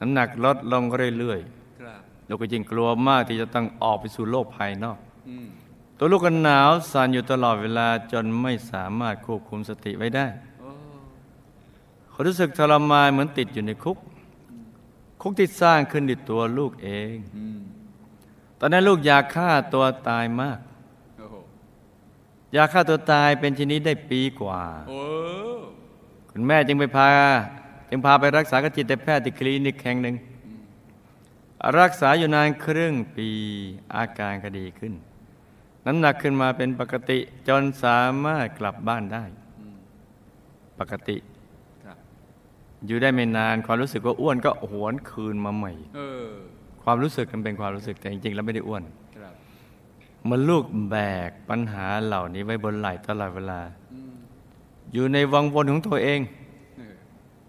[0.00, 0.82] น้ำหนักลดลง
[1.18, 1.40] เรื่อย
[1.80, 4.98] ครับๆลูกก็ยิ่งกลัวมากที่จะต้องออกไปสู่โลกภายนอก
[5.28, 5.48] อืม
[5.98, 10.26] ตัวลูกก็หนาวสั่นอยู่ตลอดเวลาจนไม่สามารถควบคุมสติไว้ได้
[10.60, 10.70] โอ้
[12.10, 13.98] เขารู้สึกทรมานเหมือนติดอยู่ในคุก
[15.20, 17.58] คุกที่สร้างขึ้นด้วยตัวลูกเองอืม
[18.60, 20.58] ตอนนั้นลูกอยากฆ่าตัวตายมาก
[21.18, 21.34] โอ้โห
[22.54, 25.02] อยากฆ่าตัวตายเป็นชนิดได้ปีกว่าโอ้
[26.30, 27.08] คุณแม่จึงไปพา
[27.88, 30.16] จึงพาไปรักษากับจิตแพทย์ที่คลินิกแห่งหนึ่ง
[31.78, 33.28] รักษาอยู่นานครึ่งปี
[33.94, 34.92] อาการก็ดีขึ้น
[35.86, 37.18] น้ำหนักขึ้นมาเป็นปกติ
[37.48, 39.24] จนสามารถกลับบ้านได้
[39.58, 39.76] อืม
[40.78, 41.16] ปกติ
[41.84, 41.98] ครับ
[42.86, 46.28] อยู่ได้ไม่นานความรู้สึกว่าอ้วนก็หวนคืนมาใหม่เออ
[46.90, 48.82] ความรู้สึกมันเป็นความรู้สึกแต่จริงๆ แล้วไม่ได้อ้วน
[49.16, 49.34] ครับ
[50.24, 50.96] เหมันลูกแบ
[51.28, 53.60] กปัญหาเหล่านี้ไว้บนไหล่ตลอดเวลา
[53.92, 54.12] อืม
[54.92, 56.20] อยู่ในวังวนของตัวเอง
[56.76, 56.94] เออ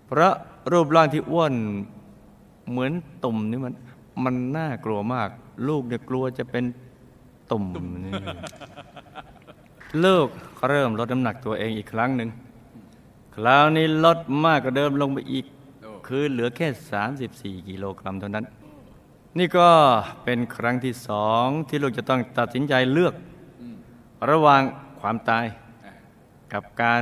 [0.06, 0.34] เพราะ
[0.71, 1.54] รูปร่างที่อ้วน
[2.69, 2.91] เหมือน
[3.23, 3.73] ตุ่มนี่มัน
[4.23, 5.30] มันน่ากลัวมาก
[5.67, 6.63] ลูกเนี่ยกลัวจะเป็น
[7.52, 7.65] ตุ่ม
[8.06, 8.13] นี่
[10.04, 10.28] ลูก
[10.69, 12.30] เริ่มลดน้ำหนักตัวเองอีกครั้งหนึ่ง
[13.36, 15.45] คราวนี้ลดมากกว่าเดิมลงไปอีก
[15.84, 16.67] โอ้คือเหลือแค่
[17.58, 18.45] 34 กิโลกรัมเท่านั้น
[19.38, 19.70] นี่ก็
[20.24, 23.13] เป็นครั้งที่สองที่ลูกจะต้องตัดสินใจเลือก
[23.62, 23.76] อืม
[24.30, 24.62] ระหว่าง
[25.00, 25.46] ความตาย
[25.86, 25.94] อะ
[26.54, 27.02] กับการ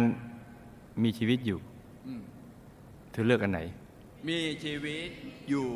[1.04, 1.60] มีชีวิตอยู่
[2.08, 2.22] อืม
[3.12, 3.60] เธอเลือกอันไหน
[4.28, 5.10] มีชีวิต
[5.50, 5.68] อยู่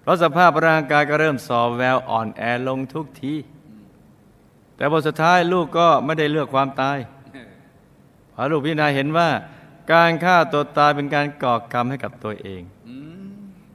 [0.00, 3.34] เพราะสภาพร่างกายก็เริ่มสอบแววอ่อนแอลงทุกที
[4.76, 6.98] แต่บทสุดท้ายลูกก็ไม่ได้เลือกความตาย
[7.32, 7.48] เออ
[8.32, 9.28] เพราะลูกพิจารณาเห็นว่า
[9.92, 13.09] การฆ่าตัวตายเป็นการก่อกรรมให้กับตัวเองอืม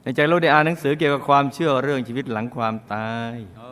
[0.06, 3.68] ในใจลูกได้อ่านหนังสือเกี่ยวกับความเชื่อเรื่องชีวิตหลังความตายโอ้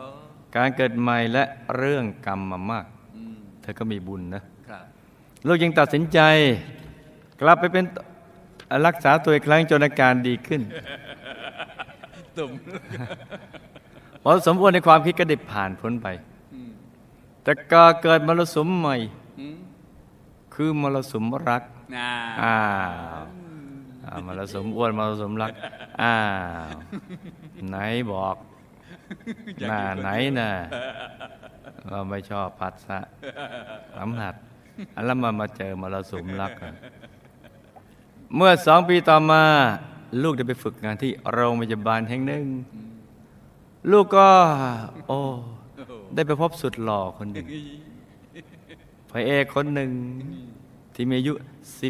[0.56, 1.44] การเกิดใหม่และ
[1.76, 4.84] เรื่องกรรมมามากอืมเธอก็มีบุญนะครับ
[5.46, 6.18] ลูกยังตัดสินใจ
[7.40, 7.84] กลับไปเป็น
[8.86, 10.62] รักษาตัวอีกครั้งจนอาการดีขึ้น
[12.36, 12.50] ตุ่ม
[14.20, 16.08] เพราะสมบูรณ์ในความคิดก็ได้ผ่านพ้นไป
[16.54, 16.70] อืม
[17.42, 18.96] แต่ก็เกิดมรสุมใหม่
[19.40, 19.58] อืม
[20.54, 21.62] คือมรสุมรัก
[21.96, 22.10] น่า
[22.42, 22.56] อ้า
[23.20, 23.22] ว
[24.14, 25.52] อ้าวมรสุมอ้วนมรสุมรัก
[26.02, 26.14] อ้า
[26.66, 26.68] ว
[27.68, 27.76] ไหน
[28.12, 28.36] บอก
[29.68, 30.50] หน้าไหนน่ะ
[31.88, 32.98] เราไม่ชอบพัดสะ
[33.96, 34.34] สำหัด
[34.94, 36.72] อันแล้วมามาเจอมรสุมรักอะ
[38.36, 39.42] เมื่อสองปีต่อมา
[40.22, 42.44] ลูกได้ไปฝึกงานที่โรงพยาบาลแห่งหนึ่ง
[43.90, 44.28] ลูกก็
[45.06, 45.18] โอ้
[45.76, 47.46] โอ้โหได้ไปพบสุดหล่อคนหนึ่ง
[49.10, 49.90] พระเอกคนหนึ่ง
[50.94, 51.32] ที่มีอายุ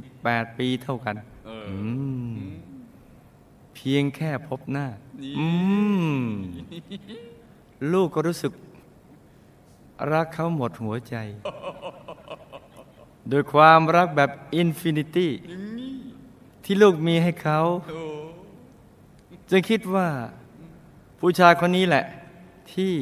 [0.00, 1.14] 18 ปีเท่ากัน
[1.54, 1.78] เอออื
[2.34, 2.38] ม
[3.74, 4.86] เพียงแค่พบหน้า
[5.22, 5.48] นี่อื
[6.20, 6.24] ม
[7.92, 8.52] ลูกก็รู้สึก
[10.12, 11.16] รักเขาหมดหัวใจ
[13.28, 15.32] โดยความรักแบบ infinity
[16.64, 17.58] ที่ลูกมีให้เขา
[17.90, 18.02] โอ้
[19.50, 20.08] จึงคิดว่า
[21.18, 22.04] ผู้ชายคนนี้แหละ
[22.72, 22.92] ที่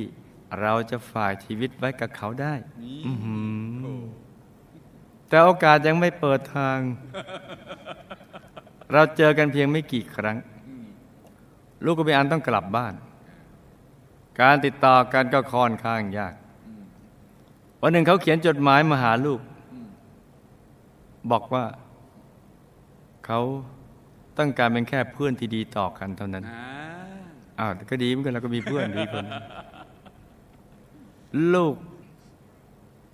[0.61, 3.95] เราจะฝากชีวิตไว้กับเขาได้นี่อื้อหือโอ้
[5.29, 6.79] แต่โอกาสยังไม่เปิดทาง
[8.93, 10.37] เราเจอกันเพียงไม่กี่ครั้ง
[10.69, 10.87] อืม
[11.85, 12.95] ลูกก็มีอันต้องกลับบ้าน
[14.41, 16.35] การติดต่อกันก็ค่อนข้างยาก
[17.81, 19.41] วันหนึ่งเขาเขียนจดหมายมาหาลูก
[21.31, 21.65] บอกว่า
[23.27, 23.41] เขา
[24.39, 26.63] ต้องการเป็นแค่เพื่อนที่ดีต่อกันเท่านั้นอ่า
[27.59, 29.25] อ้าวก็ดีเหมือนกันเราก็มีเพื่อนดีคน
[31.55, 31.75] ลูก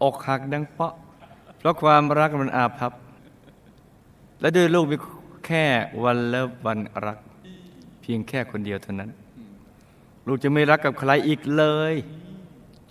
[0.02, 0.94] อกหักดังเปาะ
[1.58, 2.92] เพราะความรักมันอาภัพ
[4.40, 4.96] และด้วยลูกมี
[5.48, 5.66] แค่
[6.04, 7.18] วันเลิฟวันรัก
[8.00, 9.10] เพียงแค่คนเดียวเท่านั้น
[10.26, 11.94] ลูกจะไม่รักกับใครอีกเลย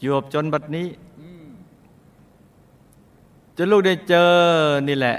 [0.01, 0.87] จวบจนบัดนี้
[1.19, 1.45] อืม
[3.57, 4.33] จนลูกได้เจอ
[4.87, 5.17] นี่แหละ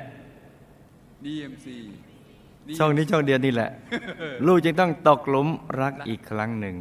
[1.24, 1.66] DMC
[2.78, 3.70] ช่องนี้ช่องเดียวนี่แหละ
[4.46, 5.48] ลูกจึงต้องตกหลุม
[5.80, 6.76] รักอีกครั้งหนึ่ง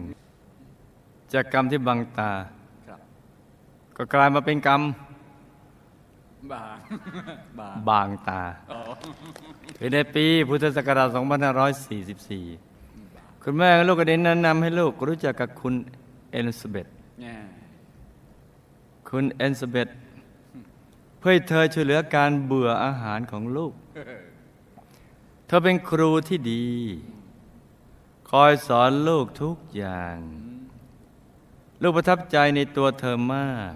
[1.33, 2.31] จากกรรมที่บังตา
[2.87, 2.99] ครับ
[3.97, 4.81] ก็กลายมาเป็นกรรม
[6.53, 6.77] บาง
[7.59, 8.79] บาง บางตาอ๋อ
[9.77, 11.09] คือในปีพุทธศักราช
[12.65, 15.73] 2544 คุณแม่กับลูกก็ได้แนะนำให้ลูกรู้จักกับคุณ
[16.31, 16.87] เอลิซาเบธ
[17.21, 17.35] แง่
[19.09, 19.87] คุณเอลิซาเบธ
[21.19, 23.73] เพื่อให้เธอช่วยเหลือการเบื่ออาหารของลูก
[25.47, 26.67] เธอเป็นครูที่ดี
[28.29, 30.17] คอยสอนลูกทุกอย่าง
[31.81, 33.73] ลูกประทับใจในตัวเธอมาก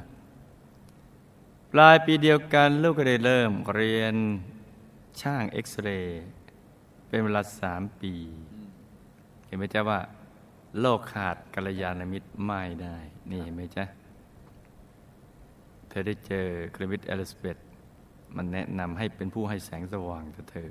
[1.76, 4.16] ปลายปีเดียวกันลูกก็ได้เริ่มเรียน
[5.22, 6.26] ช่างเอ็กซเรย์
[7.08, 8.14] เป็นเวลาสามปี
[9.46, 10.00] เห็นไหมจ๊ะว่า
[10.80, 12.98] โลกขาดกัลยาณมิตรไม่ได้
[13.30, 13.86] นี่เห็นไหมจ๊ะ
[15.90, 17.58] เธอได้เจอกัลยาณมิตรเอลิซาเบธ
[18.36, 20.70] มาแนะนำให้เป็นผู้ให้แสงสว่างกับเธอ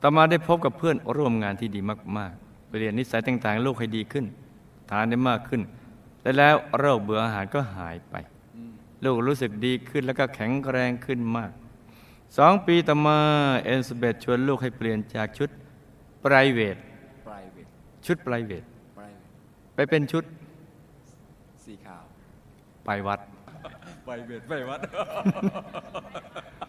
[0.00, 1.80] ต่อมาได้พบกับเพื่อนร่วมงานที่ดี
[2.18, 4.26] มากๆเปลี่ยนนิสัยต่างๆ ลูกให้ดีขึ้น
[4.90, 5.62] ทานได้มากขึ้น
[6.22, 8.16] และแล้วโรคเบื่ออาหารก็หายไป
[9.04, 11.50] ลูกรู้สึกดีขึ้นแล้วก็แข็งแรงขึ้นมาก
[12.38, 13.18] สองปีต่อมา
[13.64, 15.50] เอลิซาเบธชวนลูกให้เปลี่ยนจากชุด
[16.20, 16.76] ไพรเวท
[17.26, 17.70] private
[18.06, 18.64] ชุดไพรเวท
[18.98, 19.20] private
[19.74, 20.24] ไปเป็นชุด
[21.64, 22.04] สีขาว
[22.84, 23.20] ไปวัด
[24.06, 24.80] private ไปวัด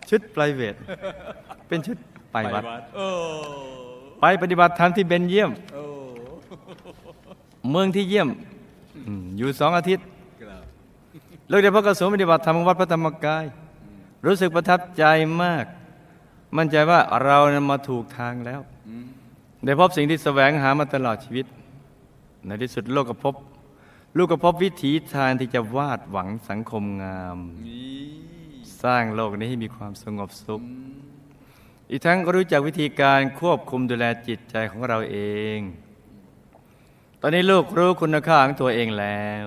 [0.10, 0.76] ชุดไพรเวท
[1.68, 1.98] เป็นชุด
[2.32, 2.64] ไปวัด
[2.96, 3.08] โอ้
[4.22, 5.84] ไปปฏิบัติธรรมที่เบนเยี่ยมโอ้
[7.70, 8.30] เมืองที่เยี่ยม
[9.06, 10.06] อืมอยู่สองอาทิตย์
[11.52, 13.46] ลูกได้พบกระสมปฏิบัติธรรมของวัดพระธรรมกาย
[14.26, 15.04] รู้สึกประทับใจ
[15.44, 15.66] มาก
[16.58, 18.62] มั่นใจว่าเรานมาถูกทางแล้ว
[19.66, 21.46] ได้พบสิ่งที่แสวงหามาตลอดชีวิต
[22.46, 23.36] ในที่สุดโลกก็พบ
[24.18, 27.38] ลูกก็พบวิถีทางที่จะวาดหวังสังคมงาม
[28.84, 30.62] สร้างโลกนี้ให้มีความสงบสุข
[31.90, 35.18] อีกทั้งก็รู้จักวิธีการควบคุมดูแลจิตใจของเราเอ
[35.58, 35.60] ง
[37.22, 39.46] ตอนนี้ลูกรู้คุณค่าของตัวเองแล้ว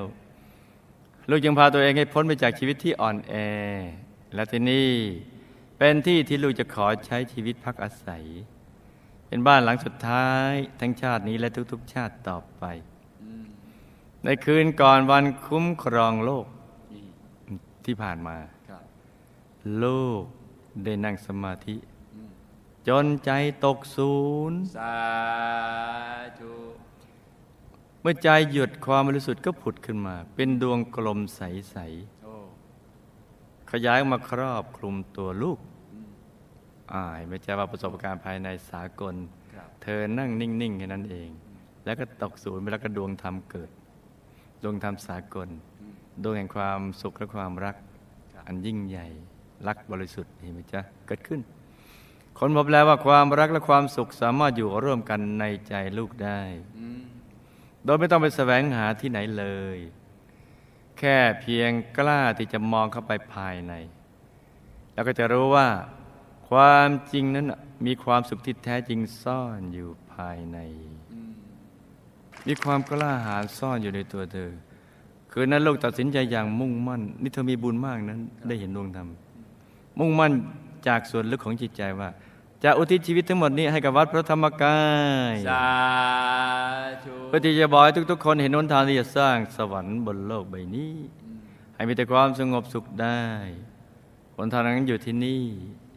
[1.31, 3.35] ลูกยังพาตัวเองให้พ้นไปจากชีวิตที่อ่อนแอ
[4.35, 4.91] และที่นี่
[5.79, 8.25] เป็นที่ที่ลูกจะขอใช้ชีวิตพักอาศัย
[9.27, 12.65] เป็นบ้านหลังสุดท้ายทั้งชาตินี้และทุก ๆ ชาติต่อไป
[14.25, 16.47] ในคืนก่อนวันคุ้มครองโลก
[16.93, 17.05] นี่
[17.85, 18.37] ที่ผ่านมา
[18.69, 18.83] ครับ
[19.83, 20.23] ลูก
[20.85, 21.77] ได้นั่งสมาธิ
[22.15, 22.31] อืม
[22.89, 23.31] จนใจ
[23.65, 24.15] ตกศู
[24.51, 24.97] นย์สา
[26.41, 26.55] ธุ
[28.03, 31.41] เมื่อใจหยุดความบริสุทธิ์ก็ผุดขึ้นมา เป็นดวงกลมใส
[32.23, 35.59] โอ้ๆขยายออกมาครอบคลุมตัวลูก
[35.93, 36.11] อืม
[36.93, 39.15] อ่าไม่ใช่ว่าประสบการณ์ภายในสากล
[39.55, 41.29] ครับเธอนั่งนิ่งๆแค่นั้นเอง
[41.85, 43.71] แล้วก็ตกศูนย์ไปแล้วก็ดวงธรรมเกิด
[44.63, 45.49] ดวงธรรมสากล
[45.81, 47.77] อืมดวงแห่งความสุขและความรัก
[48.33, 49.07] ครับอันยิ่งใหญ่
[49.67, 51.41] รักบริสุทธิ์เห็นไหมจ๊ะเกิดขึ้น
[52.39, 56.41] คนพบแล้วว่าความรักและความสุขสามารถอยู่ร่วมกันในใจลูกได้
[56.79, 57.03] อืม
[57.85, 59.79] โดยไม่ต้องไปแสวงหาที่ไหนเลย
[60.99, 63.73] แค่เพียงกล้าที่จะมองเข้าไปภายใน
[64.95, 65.69] แล้วก็จะรู้ว่า
[66.49, 67.47] ความจริงนั้น
[67.87, 70.59] มีความสุขที่แท้จริงซ่อนอยู่ภายใน
[71.23, 74.51] มมีความกล้าหาญซ่อนอยู่ในตัวเธอ
[75.33, 79.09] คืนนั้นลูกตัดสินใจอย่างมุ่งมั่น นี่เธอมีบุญมากนั้นได้เห็นดวงธรรม
[79.99, 80.33] มุ่งมั่น
[80.87, 82.09] จากส่วนลึกของจิตใจว่า
[82.65, 84.81] จะอุทิศชีวิตทั้งหมดนี้ให้กับวัดพระธรรมกา
[85.33, 85.69] ยสา
[87.05, 90.95] ธุเพื่อที่จะบอกให้ทุก ๆ คนเห็นหนทางที่จะสร้างสวรรค์บนโลกใบนี้
[91.75, 93.23] ให้มีแต่ความสงบสุขได้
[94.37, 95.43] หนทางนั้นอยู่ที่นี่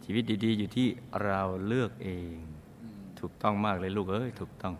[0.03, 0.87] ชีวิตดี ๆ อยู่ที่
[1.23, 2.35] เราเลือกเอง
[3.19, 4.73] ถูกต้องมากเลยลูกเอ้ยถูกต้อง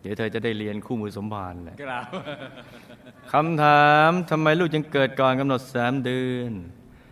[0.00, 2.04] เดี๋ยวเธอจะได้เรียนคู่มือสมภารแหละครับ
[3.32, 6.52] คำถามทำไมลูกจึงเกิดก่อนกำหนดสามเดือน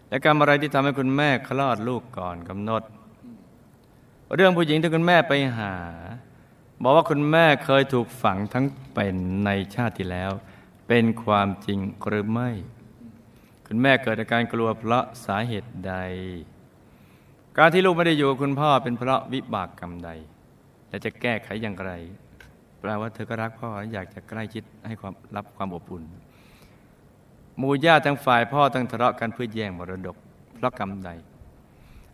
[0.09, 2.83] และกรรมอะไรที่ทำให้คุณแม่คลอดลูกก่อนกำหนด
[4.35, 5.75] เรื่องผู้หญิงที่คุณแม่ไปหา
[6.83, 10.31] บอกว่าคุณแม่เคยถูกฝังทั้งเป็นในชาติที่แล้ว
[10.89, 12.51] เป็นความจริงหรือไม่
[13.67, 15.95] คุณแม่เกิดอาการกลัวเพราะสาเหตุใด
[17.59, 20.11] การที่ลูกไม่ได้อยู่กับคุณพ่อเป็นเพราะวิบากกรรมใด
[20.89, 21.93] และจะแก้ไขอย่างไร
[22.81, 26.05] แปลว่าเธอก็รักพ่ออยากจะใกล้ชิดให้ความรับความอบอุ่น
[27.61, 30.17] มู่ญาติทั้งฝ่ายพ่อต้งทะเลาะกันเพื่อแย่งมรดก
[30.55, 31.11] เพราะกรรมใด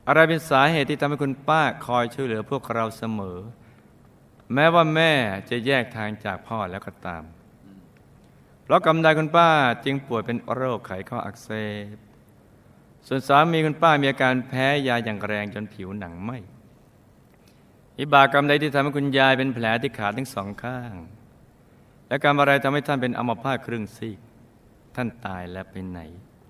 [0.08, 3.38] อะไรเป็นสาเหตุที่ทำให้คุณป้าคอยช่วยเหลือพวกเราเสมอ
[4.54, 5.12] แม้ว่าแม่
[5.50, 7.22] จะแยกทางจากพ่อแล้วก็ตาม
[8.62, 9.48] เพราะกรรมใดคุณป้า
[9.84, 11.50] จึงป่วยเป็นโรคไขข้ออักเส
[11.94, 11.96] บ
[13.06, 16.30] ส่วนสามีคุณป้ามีอาการแพ้ยาอย่างแรงจนผิวหนังไหม
[17.98, 20.94] วิบากรรมใดที่ทำให้คุณยายเป็นแผลที่ขาทั้งสองข้าง
[22.08, 24.18] และกรรมอะไรทำให้ท่านเป็นอัมพาตครึ่งซีก
[24.96, 26.00] ท่านตายแล้วไปไหน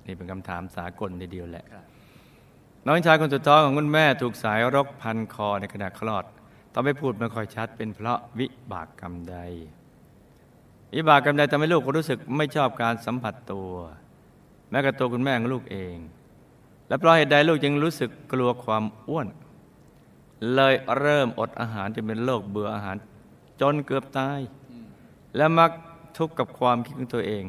[0.06, 1.64] นี่เป็นคำถามสากลทีเดียวแหละ
[2.88, 6.24] น้องชายคนสุดท้องของคุณแม่ถูกสายรกพันคอในขณะคลอด
[6.72, 9.36] ทำให้พูดไม่ค่อยชัดเป็นเพราะวิบากกรรมใด
[10.94, 13.72] วิบากกรรมใดทำให้ลูกรู้สึกไม่ชอบการสัมผัสตัว
[14.70, 15.96] แม้กระตัวคุณแม่ของลูกเอง
[16.88, 19.28] และเพราะเหตุใดลูกจึงรู้สึกกลัวความอ้วน
[20.54, 22.96] เลยเริ่มอดอาหารจนเป็นโรคเบื่ออาหาร
[23.60, 24.40] จนเกือบตาย
[25.36, 25.70] และมัก
[26.16, 27.44] ทุกข์กับความคิดของตัวเอง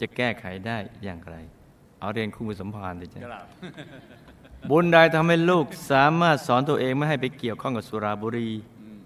[0.00, 1.36] จะแก้ไขได้อย่างไร
[2.00, 3.20] เอาเรียนคู่มือสัมพันธ์เลยจ้ะ
[4.66, 8.48] บบุญใดทำให้ลูกสามารถสอนตัวเองไม่ให้ไปเกี่ยวข้องกับสุราบุหรี
[8.80, 8.98] อืม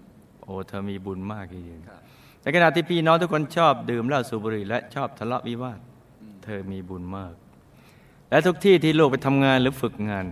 [0.43, 5.79] โอ้เธอมีบุญมากจริงครับๆในขณะที่พี่น้องทุกคนชอบดื่มเหล้าสูบบุหรี่และชอบทะเลาะวิวาท
[6.43, 7.33] เธอมีบุญมาก
[8.29, 10.25] และทุกที่ที่ลูกไปทำงานหรือฝึกงาน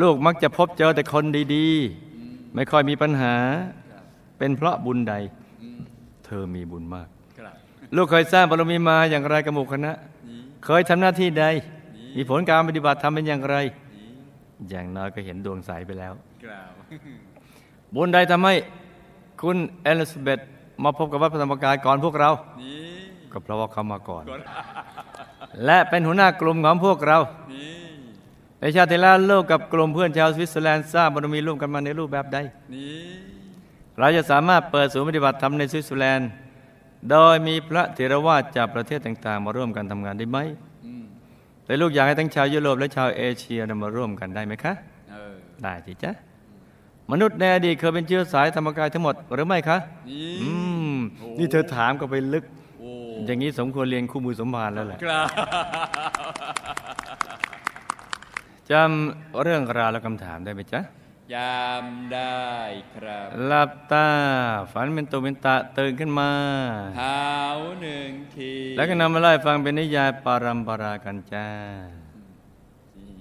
[0.00, 1.68] ลูกมักจะพบเจอแต่คนดี
[2.16, 3.34] อืมๆไม่ค่อยมีปัญหา
[3.92, 4.04] ครับ
[4.38, 5.14] เป็นเพราะบุญใด
[5.62, 5.80] อืม
[6.26, 7.54] เธอมีบุญมากครับ
[7.96, 9.92] ลูกเคยสร้างบารมีมาอย่างไรกับหมู่คณะ
[10.28, 11.44] นี่เคยทำหน้าที่ใด
[11.96, 13.83] นี่มีผลการปฏิบัติทำเป็นอย่างไรนี่
[14.70, 16.12] อย่างน้อยก็เห็นดวงใสไปแล้ว
[16.44, 16.70] ครับ
[17.94, 18.54] บุญใดทำให้
[19.40, 20.40] คุณเอลิซาเบธ
[20.84, 22.30] มาพบกับวัดพระธรรมกายก่อนพวกเรา
[22.62, 22.78] นี่
[23.32, 24.40] ก็เพราะว่าเขามาก่อนก่อน
[25.64, 27.18] และเป็นหัวหน้ากลุ่มของพวกเรา
[27.52, 27.72] นี่
[28.60, 32.38] ในชาติที่แล้วลูกกับกลุ่มเพื่อนชาวสวิตเซอร์แลนด์สร้างบารมีร่วมกันมาในรูปแบบใด
[32.74, 33.02] นี่
[33.98, 36.28] เราจะสามารถเปิดศูนย์ปฏิบัติธรรมในสวิตเซอร์แลนด์
[37.10, 40.73] โดยมีพระเถรวาทจากประเทศต่างๆ มาร่วมกันทำงานได้ไหมอืม
[41.64, 44.72] แต่ลูกอยากให้ทั้งชาวยุโรปและชาวเอเชียนำมาร่วมกันได้ไหมคะ
[45.10, 46.12] เออได้สิจ๊ะ
[47.12, 49.78] มนุษย์ในอดีตเคยเป็นเชื้อสายธรรมกายทั้งหมดหรือไม่คะ
[50.10, 50.50] นี่อื
[50.94, 52.44] มโอ้นี่เธอถามก็ไปลึก
[52.78, 52.90] โอ้
[53.26, 55.26] อย่างนี้สมควรเรียนคู่มือสมภารแล้วแหละครับ
[58.70, 60.80] จำเรื่องราวและคำถามได้ไหมจ๊ะ
[61.32, 62.44] ยามได้
[62.94, 64.08] ครับหลับตา
[64.72, 66.30] ฝันเป็นตุเป็นตะตื่นขึ้นมา
[66.96, 67.30] เท้า
[67.80, 71.48] หนึ่งที แล้วก็นำมาไล่ฟังเป็นนิยายปารัมปรากันจ้า
[72.98, 73.16] นี่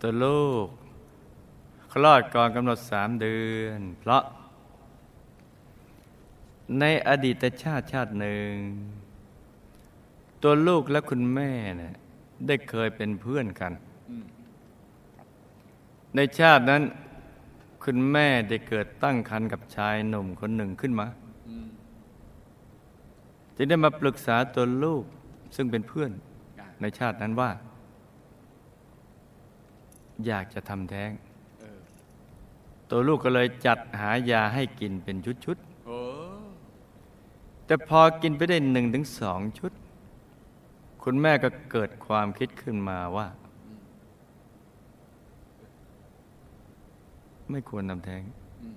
[0.00, 0.66] ตัวลูก
[1.92, 4.22] คลอดก่อนกำหนดสามเดือน เพราะ
[6.80, 8.52] ในอดีตชาติชาติหนึ่ง
[10.42, 11.94] ตัวลูกและคุณแม่เนี่ย
[12.46, 13.87] ได้เคยเป็นเพื่อนกันอืม
[16.16, 16.82] ในชาตินั้น
[17.84, 21.06] คุณแม่ได้เกิดตั้งครรภ์กับชายหนุ่มคนหนึ่งขึ้นมา
[21.48, 21.66] อืม
[23.56, 25.04] จึงได้มาปรึกษาตัวลูก
[25.56, 26.10] ซึ่งเป็นเพื่อน
[26.58, 27.50] อะในชาตินั้นว่า
[30.26, 31.10] อยากจะทำแท้ง
[31.60, 31.80] เออ
[32.90, 39.72] ตัวลูกก็เลยจัดหายาให้กินเป็นชุดโอ้ๆแต่พอกินไปได้หนึ่งถึงสองชุด
[41.02, 43.26] คุณแม่ก็เกิดความคิดขึ้นมาว่า
[47.50, 48.22] ไม่ควรทำแท้ง
[48.62, 48.76] อืม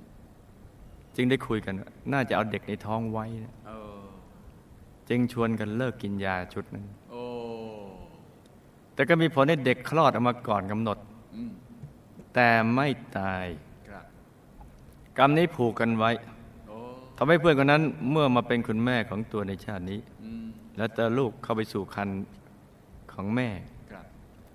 [1.15, 4.01] จึงได้คุยกันว่าน่าจะเอาเด็กในท้องไว้นะเออ
[5.09, 7.23] จึงชวนกันเลิกกินยาชุดนั้นโอ้
[8.93, 10.97] แต่ก็มีผลให้เด็กคลอดออกมาก่อนกำหนด
[11.35, 11.51] อืม
[12.33, 13.45] แต่ไม่ตาย
[13.89, 14.05] ครับ
[15.17, 16.11] กรรมนี้ผูกกันไว้
[16.67, 16.77] โอ้
[17.17, 20.45] ทำให้เพื่อนคนนั้นเมื่อมาเป็นคุณแม่ของตัวในชาตินี้อืม
[20.77, 22.09] แล้วเจอลูกเข้าไปสู่คัน
[23.13, 23.49] ของแม่
[23.91, 24.05] ครับ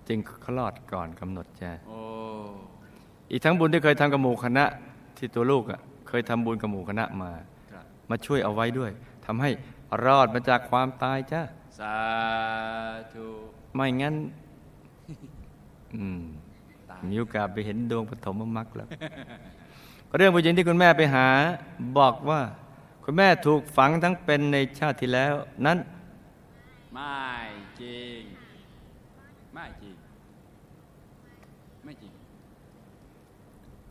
[0.07, 4.65] จึงคลอดก่อนกำหนดจ้ะโอ้อีกทั้งบุญที่เคยทำกับหมู่คณะ
[5.17, 7.31] ที่ตัวลูกอะเคยทำบุญกับหมู่คณะมา
[7.71, 8.91] ครับมาช่วยเอาไว้ด้วย
[9.25, 9.49] ทำให้
[10.05, 11.41] รอดมาจากความตายจ้ะ
[11.79, 11.97] สา
[13.13, 13.27] ธุ
[13.75, 14.15] ไม่งั้น
[15.95, 16.21] อืม
[16.89, 18.87] ตายมีโอกาสไปเห็นดวงปฐมมรรคแล้ว
[20.17, 21.27] เรื่องผู้หญิงที่คุณแม่ไปหา
[21.97, 22.41] บอกว่า
[23.03, 25.33] คุณแม่ถูกฝังทั้งเป็นในชาติที่แล้ว
[25.65, 25.77] นั้น
[26.93, 27.17] ไม่
[27.81, 28.21] จริง
[29.53, 29.95] ไม่จริง
[31.83, 32.11] ไม่จริง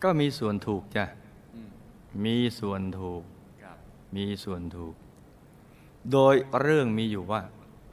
[0.03, 1.05] ก็มีส่วนถูกจ้ะ
[1.55, 1.69] อืม
[2.25, 3.23] มีส่วนถูก
[3.63, 3.77] ครับ
[4.17, 4.95] มีส่วนถูก
[6.13, 7.41] โดยเรื่องมีอยู่ว่า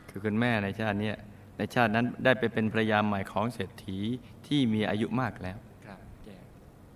[0.10, 1.18] คือคุณแม่ในชาติเนี้ย
[1.58, 3.98] ในชาตินั้นได้ไปเป็นภรรยาใหม่ของเศรษฐี
[4.48, 6.38] ที่มีอายุมากแล้วครับแก่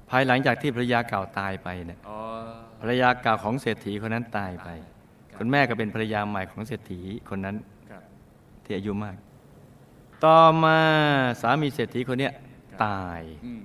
[0.09, 2.17] ภายหลังจากที่ภรรยาเก่าตายไปเนี่ยอ๋อ
[2.81, 4.69] ภรรยาเก่าของเศรษฐีคนนั้นตายไป
[5.31, 7.55] ครับคุณแม่ก็เป็นภรรยาใหม่ของเศรษฐีคนนั้น
[7.89, 8.03] ครับ
[8.63, 9.17] ที่อายุมาก
[10.25, 10.79] ต่อมา
[11.41, 12.33] สามีเศรษฐีคนเนี้ย
[12.85, 13.61] ตายอืม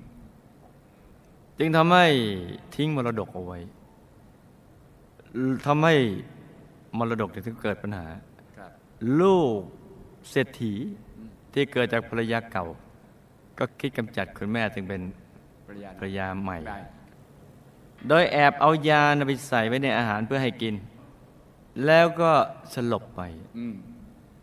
[1.64, 2.07] จึงทำให้
[2.75, 3.59] ทิ้งมรดกเอาไว้
[5.66, 5.94] ทำให้
[6.98, 8.07] มรดกถึงเกิดปัญหา
[8.59, 8.70] ครับ
[9.20, 9.61] ลูก
[10.31, 10.75] เศรษฐี
[11.18, 12.66] อืมที่เกิดจากภรรยาเก่า
[13.59, 15.01] ก็คิดกำจัดคุณแม่จึงเป็น
[15.66, 16.79] ปริญญาภรรยาใหม่ได้
[18.09, 20.74] โดยแอบเอายานะไปใส่ไว้ในอาหารเพื่อให้กิน
[21.86, 22.30] แล้วก็
[22.74, 23.20] สลบไป
[23.57, 23.74] อืม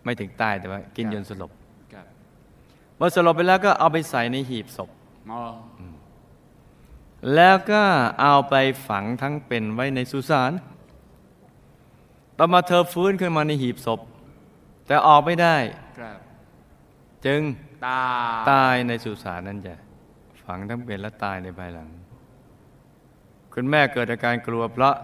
[0.04, 1.52] ไม่ถึงตายแต่ว่า กินครับจนสลบ
[1.94, 2.06] ครับ
[2.98, 4.90] เมื่อสลบไปแล้วก็เอาไปใส่ในหีบศพ
[5.30, 5.42] มอ
[7.36, 7.82] แล้วก็
[8.22, 8.56] เอาไป
[8.88, 10.52] ฝังทั้งเป็นไว้ในสุสาน
[12.38, 14.00] ต่อมาเธอฟื้นขึ้นมาในหีบศพ
[14.88, 15.58] แต่ออกไม่ได้
[16.00, 16.18] ครับ
[17.26, 17.42] จึง
[17.86, 18.04] ตา
[18.52, 19.76] ตายในสุสานนั่นจ้ะ
[20.44, 21.88] ฝังทั้งเป็นและตายในภายหลัง
[23.54, 24.96] คุณแม่เกิดอาการกลัวเพราะ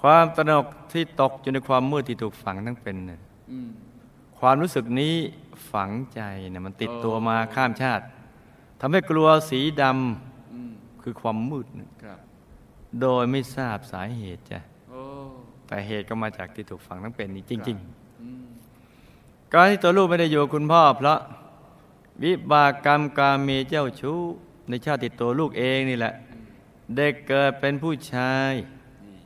[0.00, 3.68] ความตระหนกที่ตกอยู่ในความมืดที่ถูกฝังทั้งเป็นน่ะอืม
[4.38, 5.14] ความรู้สึกนี้
[5.72, 8.04] ฝังใจนะมันติดตัวมาโอ้ข้ามชาติ
[8.80, 10.31] ทำให้กลัวสีดอืมำ
[11.04, 12.18] คือความมืดน่ะครับ
[13.00, 15.02] โดยไม่ทราบสาเหตุจ้ะโอ้
[15.66, 17.78] แต่เหตุก็มาจากที่ถูกฝังทั้งเป็นนี่จริง
[18.20, 21.18] อืมๆการที่ตัวลูกไม่ได้อยู่กับคุณพ่อ เพราะ
[22.22, 24.20] วิบากกรรมกาเมเจ้าชู้
[24.68, 26.14] ในชาติตัวลูกเองนี่แหละ
[26.96, 28.52] เด็กเกิดเป็นผู้ชาย
[29.04, 29.16] นี่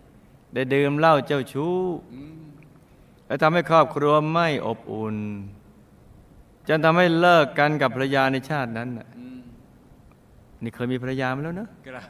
[0.54, 1.76] ได้ดื่มเหล้าเจ้าชู้
[2.12, 2.36] อืม
[3.26, 5.16] และทำให้ครอบครัวไม่อบอุ่น
[6.68, 9.25] จนทำให้เลิกกันกับภรรยาในชาตินั้นน่ะอืม
[10.62, 12.08] นี่เคยมีภรรยามาแล้วเนอะครับ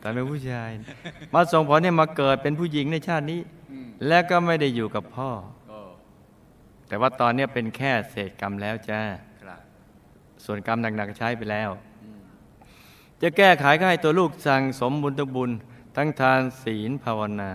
[0.00, 0.70] แต่เป็นผู้ชาย
[1.34, 3.40] มาส่งผลเนี่ยมาเกิดเป็นผู้หญิงในชาตินี้
[3.70, 5.30] อืมและก็ไม่ได้อยู่กับพ่อ
[5.68, 5.78] โอ้
[6.88, 9.00] แต่ว่าตอนเนี้ยเป็นแค่เศษกรรมแล้วจ้า
[9.42, 9.60] ครับ
[10.44, 11.70] ส่วนกรรมหนักๆใช้ไปแล้ว
[12.04, 12.20] อืม
[13.22, 15.50] จะแก้ไขก็ให้ตัวลูกสั่งสมบุญทุกบุญ
[15.96, 17.52] ทั้งทานศีลภาวนา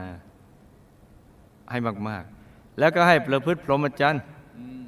[1.71, 4.21] ให้มาก ๆ แล้วก็ให้ประพฤติพรหมจรรย์
[4.59, 4.83] อืม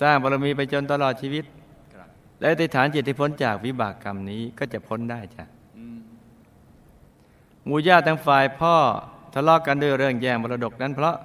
[0.00, 1.63] สร้างบารมีไปจนตลอดชีวิตครับ
[2.44, 5.44] และอธิษฐานจิตที่พ้นจากวิบากกรรมนี้ก็จะพ้นได้จ้ะ
[5.76, 5.98] อืม
[7.64, 8.74] หมู่ญาติทั้งฝ่ายพ่อ
[9.34, 11.16] ทะเลาะกันด้วยเรื่องแย่งมรดกนั้นเพราะ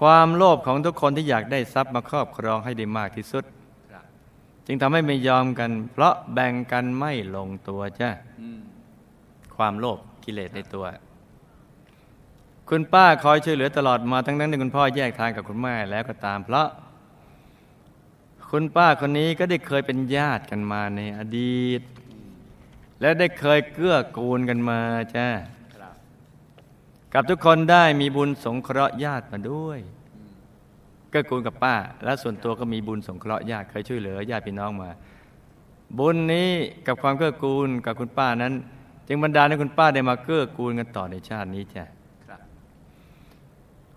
[0.00, 3.44] ความโลภของทุกคนที่อยากได้ทรัพย์มาครอบครองให้ได้มากที่สุด
[3.92, 4.04] ครับ
[4.66, 8.60] จึงทำให้ไม่ยอมกัน เพราะแบ่งกันไม่ลงตัวจ้ะอืม
[9.56, 10.84] ความโลภกิเลสในตัว
[12.68, 16.68] คุณป้าคอยช่วยเหลือตลอดมาทั้งนั้นที่คุณพ่อแยกทางกับคุณแม่แล้วก็ตามเพราะ
[18.52, 21.82] คุณป้าคนนี้ก็ได้เคยเป็นญาติกันมาในอดีต
[23.00, 24.80] และได้เคยเกื้อกูลกันมา
[25.14, 25.28] จ้า
[27.14, 29.78] กับทุกคนได้มีบุญสงเคราะห์ญาติมาด้วย
[31.10, 34.90] เกื้อกูลกับป้า และส่วนตัวก็มีบุญสงเคราะห์ญาติเคยช่วยเหลือญาติพี่น้องมา
[35.98, 36.50] บุญนี้
[36.86, 38.54] กับความเกื้อกูลกับคุณป้านั้น
[39.08, 41.84] จึงบรรดาให้คุณป้าได้มาเกื้อกูลกันต่อในชาตินี้จ้ะ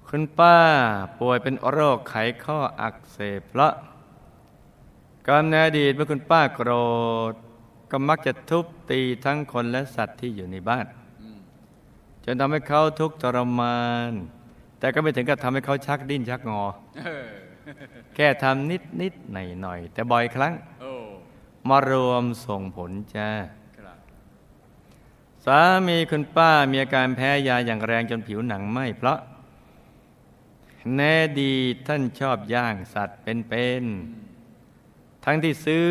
[0.09, 0.57] คุณป้า
[1.19, 3.73] ป่วยเป็นโรคไขข้ออักเสบเพราะ
[5.27, 6.71] กรรมในอดีตเมื่อคุณป้าโกร
[7.31, 7.33] ธ
[7.91, 10.85] ก็มักจะทุบตีทั้งคนและสัตว์ที่อยู่ในบ้าน
[11.21, 11.39] อืม
[12.25, 14.11] จนทำให้เขาทุกข์ทรมาน
[14.79, 16.63] แต่ก็ไม่ถึงกับทำให้เขาชักดิ้นชักงอ
[16.97, 17.27] เออ
[18.15, 20.93] แค่ทำนิดนิดหน่อยหน่อยๆแต่บ่อยครั้งโอ้
[21.69, 23.29] มารวมส่งผลจ้า
[23.77, 23.97] ครับ
[25.45, 29.19] สามีคุณป้ามีอาการแพ้ยาอย่างแรงจนผิวหนังไหม้เพราะ
[30.95, 31.53] แน่ดี
[31.87, 34.20] ท่านชอบย่างสัตว์เป็นๆ
[35.25, 35.85] ทั้งที่ซื้อ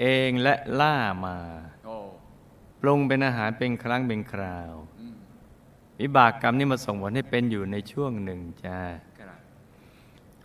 [0.00, 0.96] เองและล่า
[1.26, 1.38] มา
[1.86, 1.96] โอ้
[2.80, 5.14] ปรุงเป็นอาหารเป็นครั้งเป็นคราวอืม
[6.00, 8.80] วิบากกรรมนี่มาส่งผลให้เป็นอยู่ในช่วงหนึ่งจ้า
[9.18, 9.38] ครับ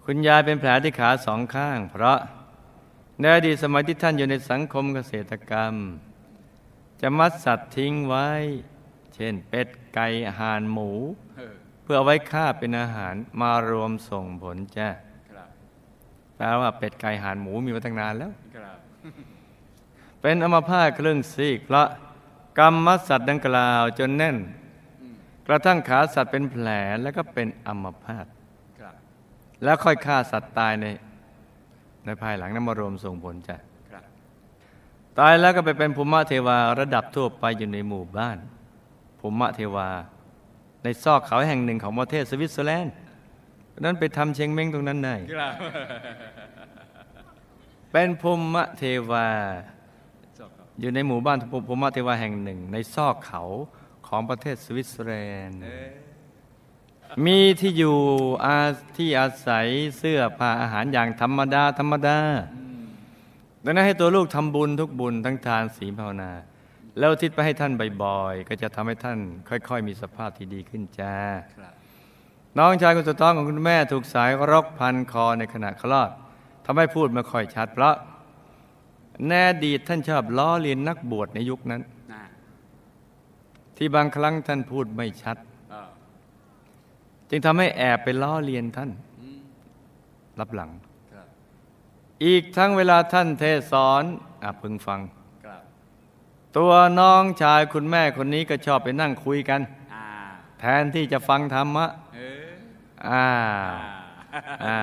[0.05, 2.19] คุณยายเป็นแผลที่ขาสองข้าง เพราะ
[3.19, 5.75] ในอดีตสมัยที่ท่านอยู่ในสังคมเกษตรกรรม
[7.01, 8.27] จะมัดสัตว์ทิ้งไว้
[9.13, 10.07] เช่นเป็ดไก่
[10.39, 10.91] ห่านหมู
[11.37, 11.53] เออ
[11.83, 15.10] เพื่อเอาไว้ฆ่าเป็นอาหารมารวมส่งผลจ้ะครับ
[16.41, 18.31] แปลว่าเป็ดไก่ห่านหมูมีมาตั้งนานแล้ว
[20.21, 21.87] เป็นอัมพาตครึ่งซีกเพราะ
[22.59, 24.37] กรรมมัดสัตว์ดังกล่าวจนแน่น
[25.47, 26.67] กระทั่งขาสัตว์เป็นแผล
[27.01, 28.25] แล้วก็เป็นอัมพาต
[29.63, 30.85] แล้วค่อยฆ่าสัตว์ตายใน
[32.05, 33.57] ในภายหลังนั้นมารวมส่งผลจ้ะ
[35.19, 38.37] ตายแล้วก็ไปเป็นภูมิเทวาระดับทั่วไปอยู่ในหมู่บ้าน
[39.19, 39.89] ภูมิเทวา
[40.83, 42.93] ในซอกเขาแห่งหนึ่งของประเทศสวิตเซอร์แลนด์
[43.79, 45.53] นั้นไปทำเชงเม้งตรงนั้นได้ครับ
[47.91, 49.27] เป็นภูมิเทวา
[50.39, 53.43] จบครับอยู่ในหมู่บ้านภูมิเทวาแห่งหนึ่ง ในซอกเขา
[54.07, 55.13] ของประเทศสวิตเซอร์แล
[55.47, 55.89] นด์เอ๊ะ
[57.25, 57.97] มีที่อยู่
[58.45, 58.57] อา
[58.97, 59.67] ที่อาศัย
[59.97, 62.19] เสื้อผ้าอาหารอย่างธรรมดา ธรรมดา
[62.55, 62.85] อืม
[63.63, 66.31] ดังนั้นให้ตัวลูกทำบุญทุกบุญทั้งทานศีลภาวนา
[66.97, 67.71] แล้วอุทิศไปให้ท่าน
[68.03, 69.19] บ่อยๆ ก็จะทำให้ท่าน
[69.49, 71.15] ค่อย ๆ มีสภาพที่ดีขึ้นจ้า
[71.57, 71.73] ครับ
[72.57, 76.09] น้องชายคนสุดท้องของคุณแม่ถูกสายรกพันคอในขณะคลอด
[76.65, 77.95] ทำให้พูดไม่ค่อยชัด เพราะ
[79.27, 81.81] แน่อดีตท่านชอบล้อเลียนนักบวชในยุคนั้น
[82.11, 82.23] น่า
[83.77, 85.37] ที่บางครั้งท่านพูดไม่ชัด
[85.71, 85.89] เออ
[87.29, 88.91] จึงทำให้แอบไปล้อเลียนท่าน
[89.21, 89.41] อืม
[90.39, 90.71] รับหลัง
[91.13, 91.27] ครับ
[92.25, 94.03] อีกทั้งเวลาท่านเทศสอน
[94.43, 94.99] อะพึงฟัง
[95.45, 95.61] ครับ
[96.57, 99.61] ตัวน้องชายคุณแม่คนนี้ก็ชอบไปนั่งคุยกัน
[99.93, 100.05] อ่า
[100.59, 103.25] แทนที่จะฟังธรรมะเอออ่า
[104.33, 104.79] อ่าอ่า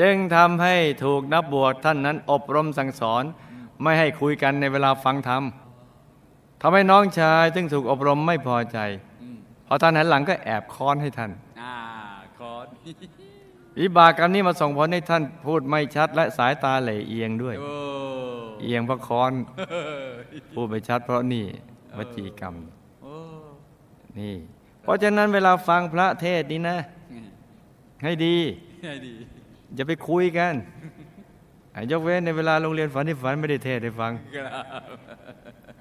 [0.00, 0.74] จึงทำให้
[1.04, 3.24] ถูกนับบวชท่านนั้น อบรมสั่งสอน
[3.82, 5.42] ไม่ให้คุยกันในเวลาฟังธรรม
[6.60, 8.78] ทำให้น้องชายซึ่งถูกอบรมไม่พอใจ
[9.22, 9.36] อืม
[9.66, 11.30] พอท่านหันหลังก็แอบค้อนให้ท่าน
[11.60, 11.74] อ่า
[12.38, 12.66] คอร์ด
[13.80, 17.74] วิบากกรรมนี้มาส่งผลให้ท่านพูดไม่ชัด และสายตาเหล่เอียงด้วยโอ้
[18.62, 19.32] เอียงเพราะค้อน
[19.70, 19.74] เอ
[20.06, 20.08] อ
[20.54, 21.44] พูดไม่ชัดเพราะนี่
[21.98, 22.54] วจีกรรม
[23.02, 23.14] โอ้
[24.18, 24.34] นี่
[24.82, 26.78] เพราะฉะนั้นเวลาฟังพระเทศน์นี่นะ
[28.02, 28.36] ให้ดี
[28.84, 29.14] ให้ดี
[29.74, 30.52] อย่าไปคุยกัน
[31.74, 34.64] อะยกเว้นในเวลาโรงเรียนฝันที่ฝันไม่ได้เทศน์ให้ฟังครับ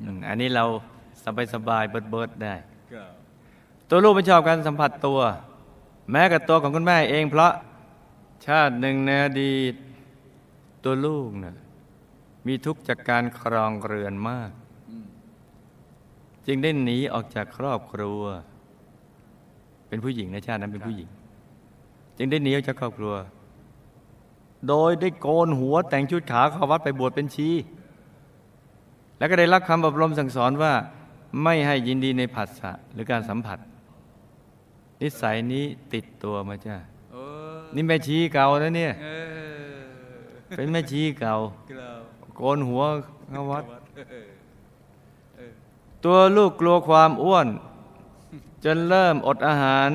[0.02, 0.66] อืมอันนี้เรา
[1.24, 2.56] สบายสบายๆเบิดเบิดๆได้
[2.94, 3.12] ครับ
[3.90, 5.20] ตัวลูกไม่ชอบการสัมผัสตัว
[6.12, 7.54] แม้กับตัวของคุณแม่เอง เพราะ
[8.46, 9.74] ชาติหนึ่งในอดีต
[10.84, 11.56] ตัวลูกนะ่ะ
[12.48, 14.52] มีทุกข์จากการครองเรือนมาก
[14.90, 15.06] อืม
[16.48, 18.22] จึงได้หนีออกจากครอบครัว
[19.92, 21.10] เป็นผู้หญิงในชาตินั้นเป็นผู้หญิง
[22.18, 23.14] จึงได้หนีออกจากครอบครัว
[24.68, 27.50] โดยได้โกนหัวแต่งชุดขาวเข้าวัดไปบวชเป็นชี
[29.18, 30.74] แล้วก็ได้รับคำอบรมสั่งสอนว่า
[31.44, 33.60] ไม่ให้ยินดีในผัสสะหรือการสัมผัส
[35.02, 36.76] นิสัยนี้ติดตัวมาจ้า
[37.12, 37.16] เอ
[37.54, 41.36] อนี่แม่ชีเก่านะเนี่ยเออเป็นแม่ชีเก่า
[41.72, 42.00] กล่าว
[42.36, 42.82] โกนหัว
[43.30, 43.64] เข้าวัด
[43.96, 44.06] เออ
[45.36, 45.52] เออ
[46.06, 47.48] ตัวลูกกลัวความอ้วน
[48.64, 49.92] จนเริ่มอดอาหาร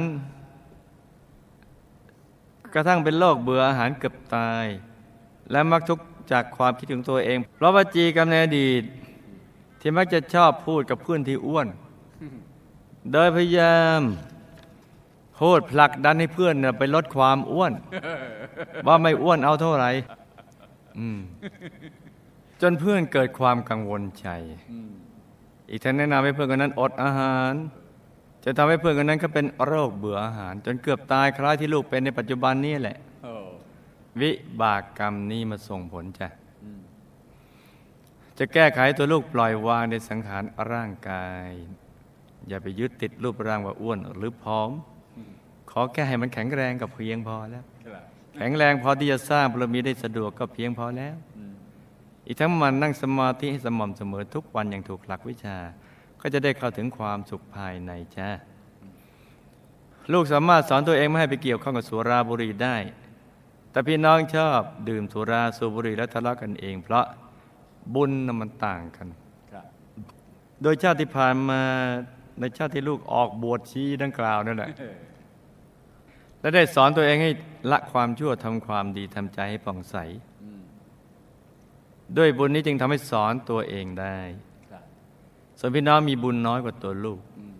[2.74, 4.66] กระทั่งเป็นโรคเบื่ออาหารเกือบตาย
[5.50, 8.82] และมักทุกข์จากความคิดถึงตัวเอง เพราะว่าจีกรรมในอดีต
[9.80, 11.68] ที่มักจะชอบพูดกับเพื่อนที่อ้วน
[13.12, 14.00] โดยพยายาม
[15.40, 17.72] พูดผลักดันให้เพื่อนไปลดความอ้วน
[18.86, 19.90] ว่าไม่อ้วนเอาเท่าไหร่
[22.60, 24.28] จนเพื่อนเกิดความกังวลใจ
[25.70, 27.52] อีกทั้งแนะนำให้เพื่อนคนนั้นอดอาหาร
[28.48, 33.32] จะทำให้เพื่อนคนนั้นเขาเป็นโรคเบื่ออาหาร จนเกือบตายคล้ายที่ลูกเป็นในปัจจุบันนี้แหละโอ้
[34.20, 34.30] วิ
[34.60, 36.28] บากกรรมนี้มาส่งผลจ้ะ
[36.64, 36.80] อืม
[38.38, 41.48] จะแก้ไขตัวลูกปล่อยวางในสังขารร่างกาย
[42.48, 44.70] อย่าไปยึดติดรูปร่างว่าอ้วนหรือผอม
[45.70, 48.04] ขอแค่ให้มันแข็งแรงกับเพียงพอแล้วกล่าว
[48.36, 51.54] แข็งแรงพอที่จะสร้างบารมีได้สะดวกก็เพียงพอแล้วอืม
[52.26, 55.56] อีกทั้งมันนั่งสมาธิให้สม่ำเสมอทุกวันอย่างถูกหลักวิชา
[56.28, 58.28] ก็จะได้เข้าถึงความสุขภายในจ้า
[60.12, 62.76] ลูกสามารถสอนตัวเองไม่ให้ไปเกี่ยวข้องกับสุราบุรีได้
[63.70, 67.06] แต่พี่น้องชอบดื่มสุราสูบบุรีและทะเลาะกันเอง เพราะ
[67.94, 69.08] บุญน่ะมันต่างกัน
[70.62, 71.60] โดยชาติที่ผ่านมา
[72.40, 74.70] ในชาติที่ลูกออกบวชชีดังกล่าวนั่นแหละ
[76.40, 77.30] และได้สอนตัวเองให้
[77.70, 79.96] ละความชั่วทำความดีทำใจให้ผ่องใส
[82.16, 84.18] ด้วยบุญนี้จึงทำให้สอนตัวเองได้
[85.58, 87.54] ส่วนพี่น้องมีบุญน้อยกว่าตัวลูกอืม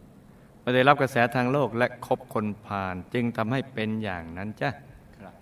[0.62, 4.70] ไม่ได้รับกระแสทางโลกและคบคนผ่าน จึงทำให้เป็นอย่างนั้นจ้ะ
[5.18, 5.34] ครับ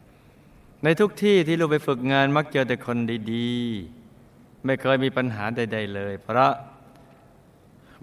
[0.85, 2.99] ในทุกที่ที่ลูกไปฝึกงานมักเจอแต่คน
[3.33, 6.53] ดีๆ ไม่เคยมีปัญหาใด ๆ เลย เพราะ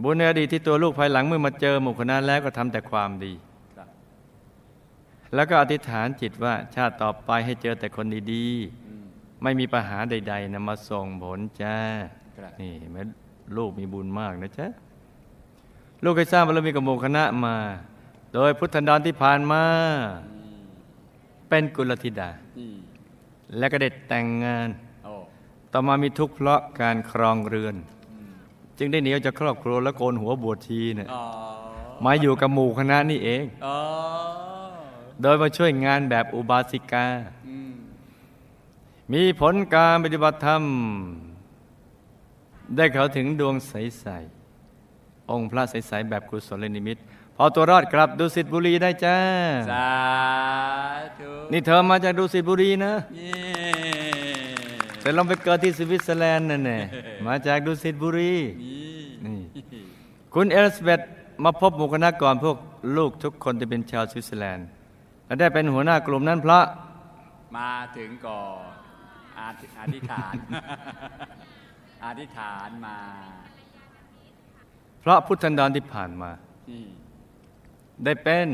[0.03, 3.33] บุญในอดีตที่ตัวลูกภายหลังเมื่อมาเจอหมู่คณะแล้วก็ทำแต่ความดี
[3.75, 3.87] ครับ
[5.35, 8.47] แล้วก็อธิษฐานจิตว่าชาติต่อไปให้เจอแต่คนดี
[8.87, 11.75] อืมๆไม่มีปัญหาใด ๆนะมาส่งผลจ้า
[12.37, 12.99] ครับนี่เห็นไหม
[13.57, 14.67] ลูกมีบุญมากนะจ๊ะ
[16.03, 17.55] ลูกเคยสร้างบารมีกับหมู่คณะมา
[18.33, 19.63] โดยพุทธันดรที่ผ่านมา
[20.31, 20.59] อืม
[21.49, 22.77] เป็นกุลธิดาอืม
[23.57, 24.69] และก็ได้แต่งงาน
[25.05, 25.13] โอ้
[25.71, 27.75] ต่อมามีทุกข์เพราะการครองเรือน
[28.11, 28.33] อืม
[28.77, 31.23] จึงได้หนีออกจากครอบครัวและโกนหัวบวชชีเนี่ยอ๋อ
[32.05, 33.77] มาอยู่กับหมู่คณะนี่เองอ๋อ
[35.21, 37.07] โดยมาช่วยงานแบบอุบาสิกา
[37.47, 37.73] อืม
[39.13, 40.63] มีผลการปฏิบัติธรรม
[42.75, 46.97] ได้เขาถึงดวงใสๆองค์พระใสๆแบบกุศลนิมิต
[47.35, 49.17] พอตัวรอดกลับดุสิตบุรีได้จ้า
[49.71, 49.89] สา
[51.19, 53.33] ธุ นี่เธอมาจากดุสิตบุรีนะเย้
[55.01, 56.79] แต่ลองไปเกิดที่สวิตเซอร์แลนด์นั่นแน่
[57.25, 58.93] มาจากดุสิตบุรีนี่
[59.25, 59.83] นี่
[60.33, 61.01] คุณเอลิซาเบธ
[61.43, 62.57] มาพบหมู่คณะก่อนพวก
[62.97, 64.67] ลูกทุกคนที่เป็นชาวสวิตเซอร์แลนด์
[65.25, 66.63] และได้เป็นหัวหน้ากลุ่มนั้นเพราะ
[67.57, 68.73] มาถึงก่อน
[69.37, 70.35] อาธิอธิษฐาน
[72.05, 72.97] อธิษฐานมา
[75.01, 76.31] เพราะพุทธันดรที่ผ่านมา
[76.69, 76.83] นี่
[78.05, 78.47] ได้เป็น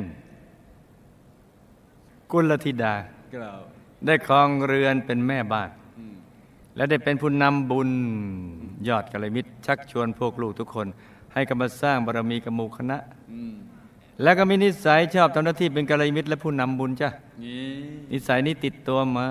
[2.32, 2.96] กุลธิดา
[3.36, 3.60] กล่าว
[4.06, 6.16] ได้ครองเรือนเป็นแม่บ้านอืม
[6.76, 7.90] และได้เป็นผู้นำบุญ
[8.88, 10.88] ยอดกัลยาณมิตร ชักชวนพวกลูกทุกคน
[11.34, 12.98] ให้กำมาสร้างบารมีกับหมู่คณะ
[13.34, 13.54] อืม
[14.24, 17.10] แล้วก็มีนิสัยชอบทำหน้าที่เป็นกัลยาณมิตร และผู้นำบุญจ้ะ
[17.44, 17.64] นี่
[18.12, 19.26] นิสัยนี้ติดตัวมา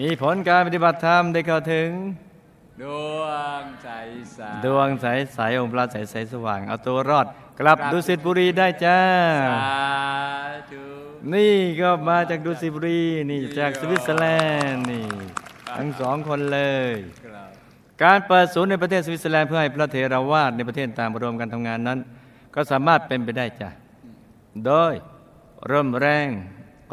[0.00, 1.88] มีผลการปฏิบัติธรรมได้เข้าถึง
[2.82, 2.84] ด
[3.20, 3.22] ว
[3.60, 3.88] งใส
[4.34, 7.26] ใสดวงใสใสๆองค์พระใสใสๆสว่าง เอาตัวรอด
[7.60, 8.98] กลับดุสิตบุรีได้จ้า
[9.52, 9.82] สา
[10.70, 10.84] ธุ
[11.34, 14.26] นี่ก็มาจากดุสิตบุรี นี่จากสวิตเซอร์แล
[14.70, 15.06] นด์นี่
[15.78, 16.92] ทั้งสองคนเลย
[17.24, 17.50] กล่าว
[18.02, 21.98] การเปิดศูนย์ในประเทศสวิตเซอร์แลนด์เพื่อให้พระเทราวาสในประเทศต่างรวมกันทำงานนั้น
[22.54, 23.68] ก็สามารถเป็นไปได้จ้ะ
[24.66, 24.94] โดย
[25.68, 26.28] เริ่มแรง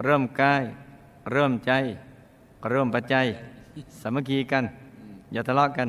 [0.03, 0.63] เริ่มกาย
[1.31, 1.71] เริ่มใจ
[2.69, 3.25] เริ่มปัจจัย
[4.01, 4.63] สามัคคีกัน
[5.33, 5.87] อย่าทะเลาะกัน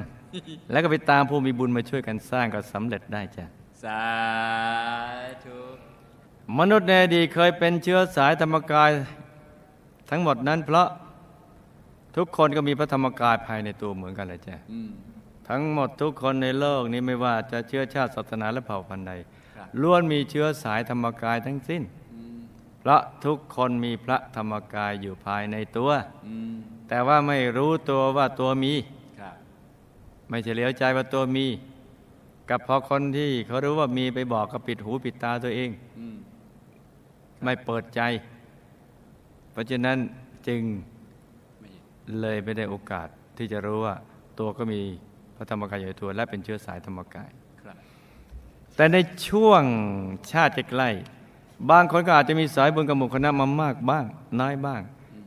[0.71, 3.45] แล้วก็ไปตามผู้มีบุญมาช่วยกันสร้างก็สำเร็จได้จ้ะ
[3.83, 4.05] สา
[5.45, 5.59] ธุ
[6.59, 8.91] มนุษย์ในอดีตเคยเป็นเชื้อสายธรรมกาย
[10.11, 10.89] ทั้งหมดนั้น เพราะ
[12.16, 14.91] ทุกคนก็มีพระธรรมกายภายในตัวเหมือนกันเลยจ้ะอืม
[15.49, 19.12] ทั้งหมดทุกคนในโลกนี้ไม่ว่าจะเชื้อชาติศาสนาและเผ่าพันธุ์ใด
[19.57, 22.09] ครับล้วนมีเชื้อสายธรรมกายทั้งสิ้นอืม
[22.81, 25.91] เพราะทุกคนมีพระธรรมกายอยู่ภายในตัว
[26.26, 26.55] อืม
[26.89, 28.74] แต่ว่าไม่รู้ตัวว่าตัวมี
[29.20, 29.37] ครับ
[30.28, 31.47] ไม่เฉลียวใจว่าตัวมี
[32.51, 36.16] กับพอคนที่เขารู้ว่ามีไปบอกก็ปิดหูปิดตาตัวเองอืม
[37.45, 38.01] ไม่เปิดใจ
[39.53, 39.99] ไปราะฉะนั้น
[40.49, 40.62] จึง
[41.61, 41.81] ไม่เห็
[42.12, 43.95] นเลยไม่ได้โอกาสที่จะรู้ว่า
[44.39, 44.81] ตัวก็มี
[45.37, 47.31] พระธรรมกายอยู่ในตัว และเป็นเชื้อสายธรรมกาย
[47.62, 47.76] ครับ
[48.76, 48.97] แต่ใน
[49.28, 49.62] ช่วง
[50.33, 51.20] ชาติใกล้ๆ
[51.70, 54.04] บางคนก็อาจจะมีสายบุญกับหมู่คณะมามากบ้าง
[54.40, 54.80] น้อยบ้าง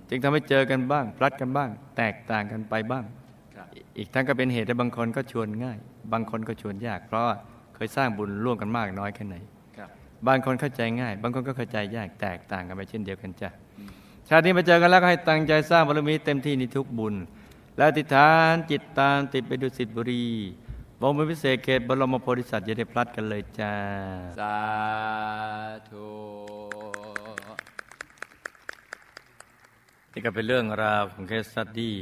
[0.10, 3.04] จึงทำให้เจอกันบ้าง พลัดกันบ้าง แตกต่างกันไปบ้าง
[3.56, 3.68] ครับ
[3.98, 5.78] อีกทั้งก็เป็นเหตุให้บางคนก็ชวนง่าย
[6.14, 7.36] บางคนก็ชวนยาก เพราะว่า
[7.76, 9.36] เคยสร้างบุญร่วมกันมากน้อยแค่ไหน
[9.78, 9.90] ครับ
[10.28, 13.50] บางคนเข้าใจง่าย บางคนก็เข้าใจยากแตกต่างกันไปเช่นเดียวกันจ้ะ
[14.28, 17.16] ชาตินี้มาเจอกันแล้วก็ให้ตั้งใจสร้างบารมีเต็มที่ในทุกบุญ
[17.76, 20.26] และอธิษฐานจิตตามติดไปดุสิตบุรี
[21.06, 23.74] บงเป็นพิเศษเขตบรมโพธิสัตว์จะได้พลัดกันเลยจ้า
[24.40, 24.58] สา
[25.90, 26.08] ธุ
[30.12, 31.98] นี่ก็เป็นเรื่องราวของเคสสตดี้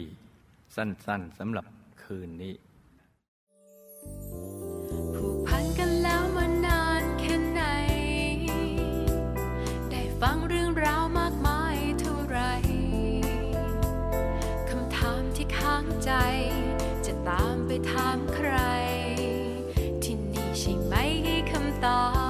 [0.76, 1.66] สั้นๆสำหรับ
[2.04, 2.54] คืนนี้
[5.16, 7.62] ผูกพันกันแล้วมานานแค่ไหน
[9.92, 12.40] ได้ฟังเรื่องราวมากมายเท่าไหร
[14.70, 16.12] คำถามที่ค้างใจ
[17.06, 18.52] จะตามไปถามใคร
[21.82, 22.21] 다.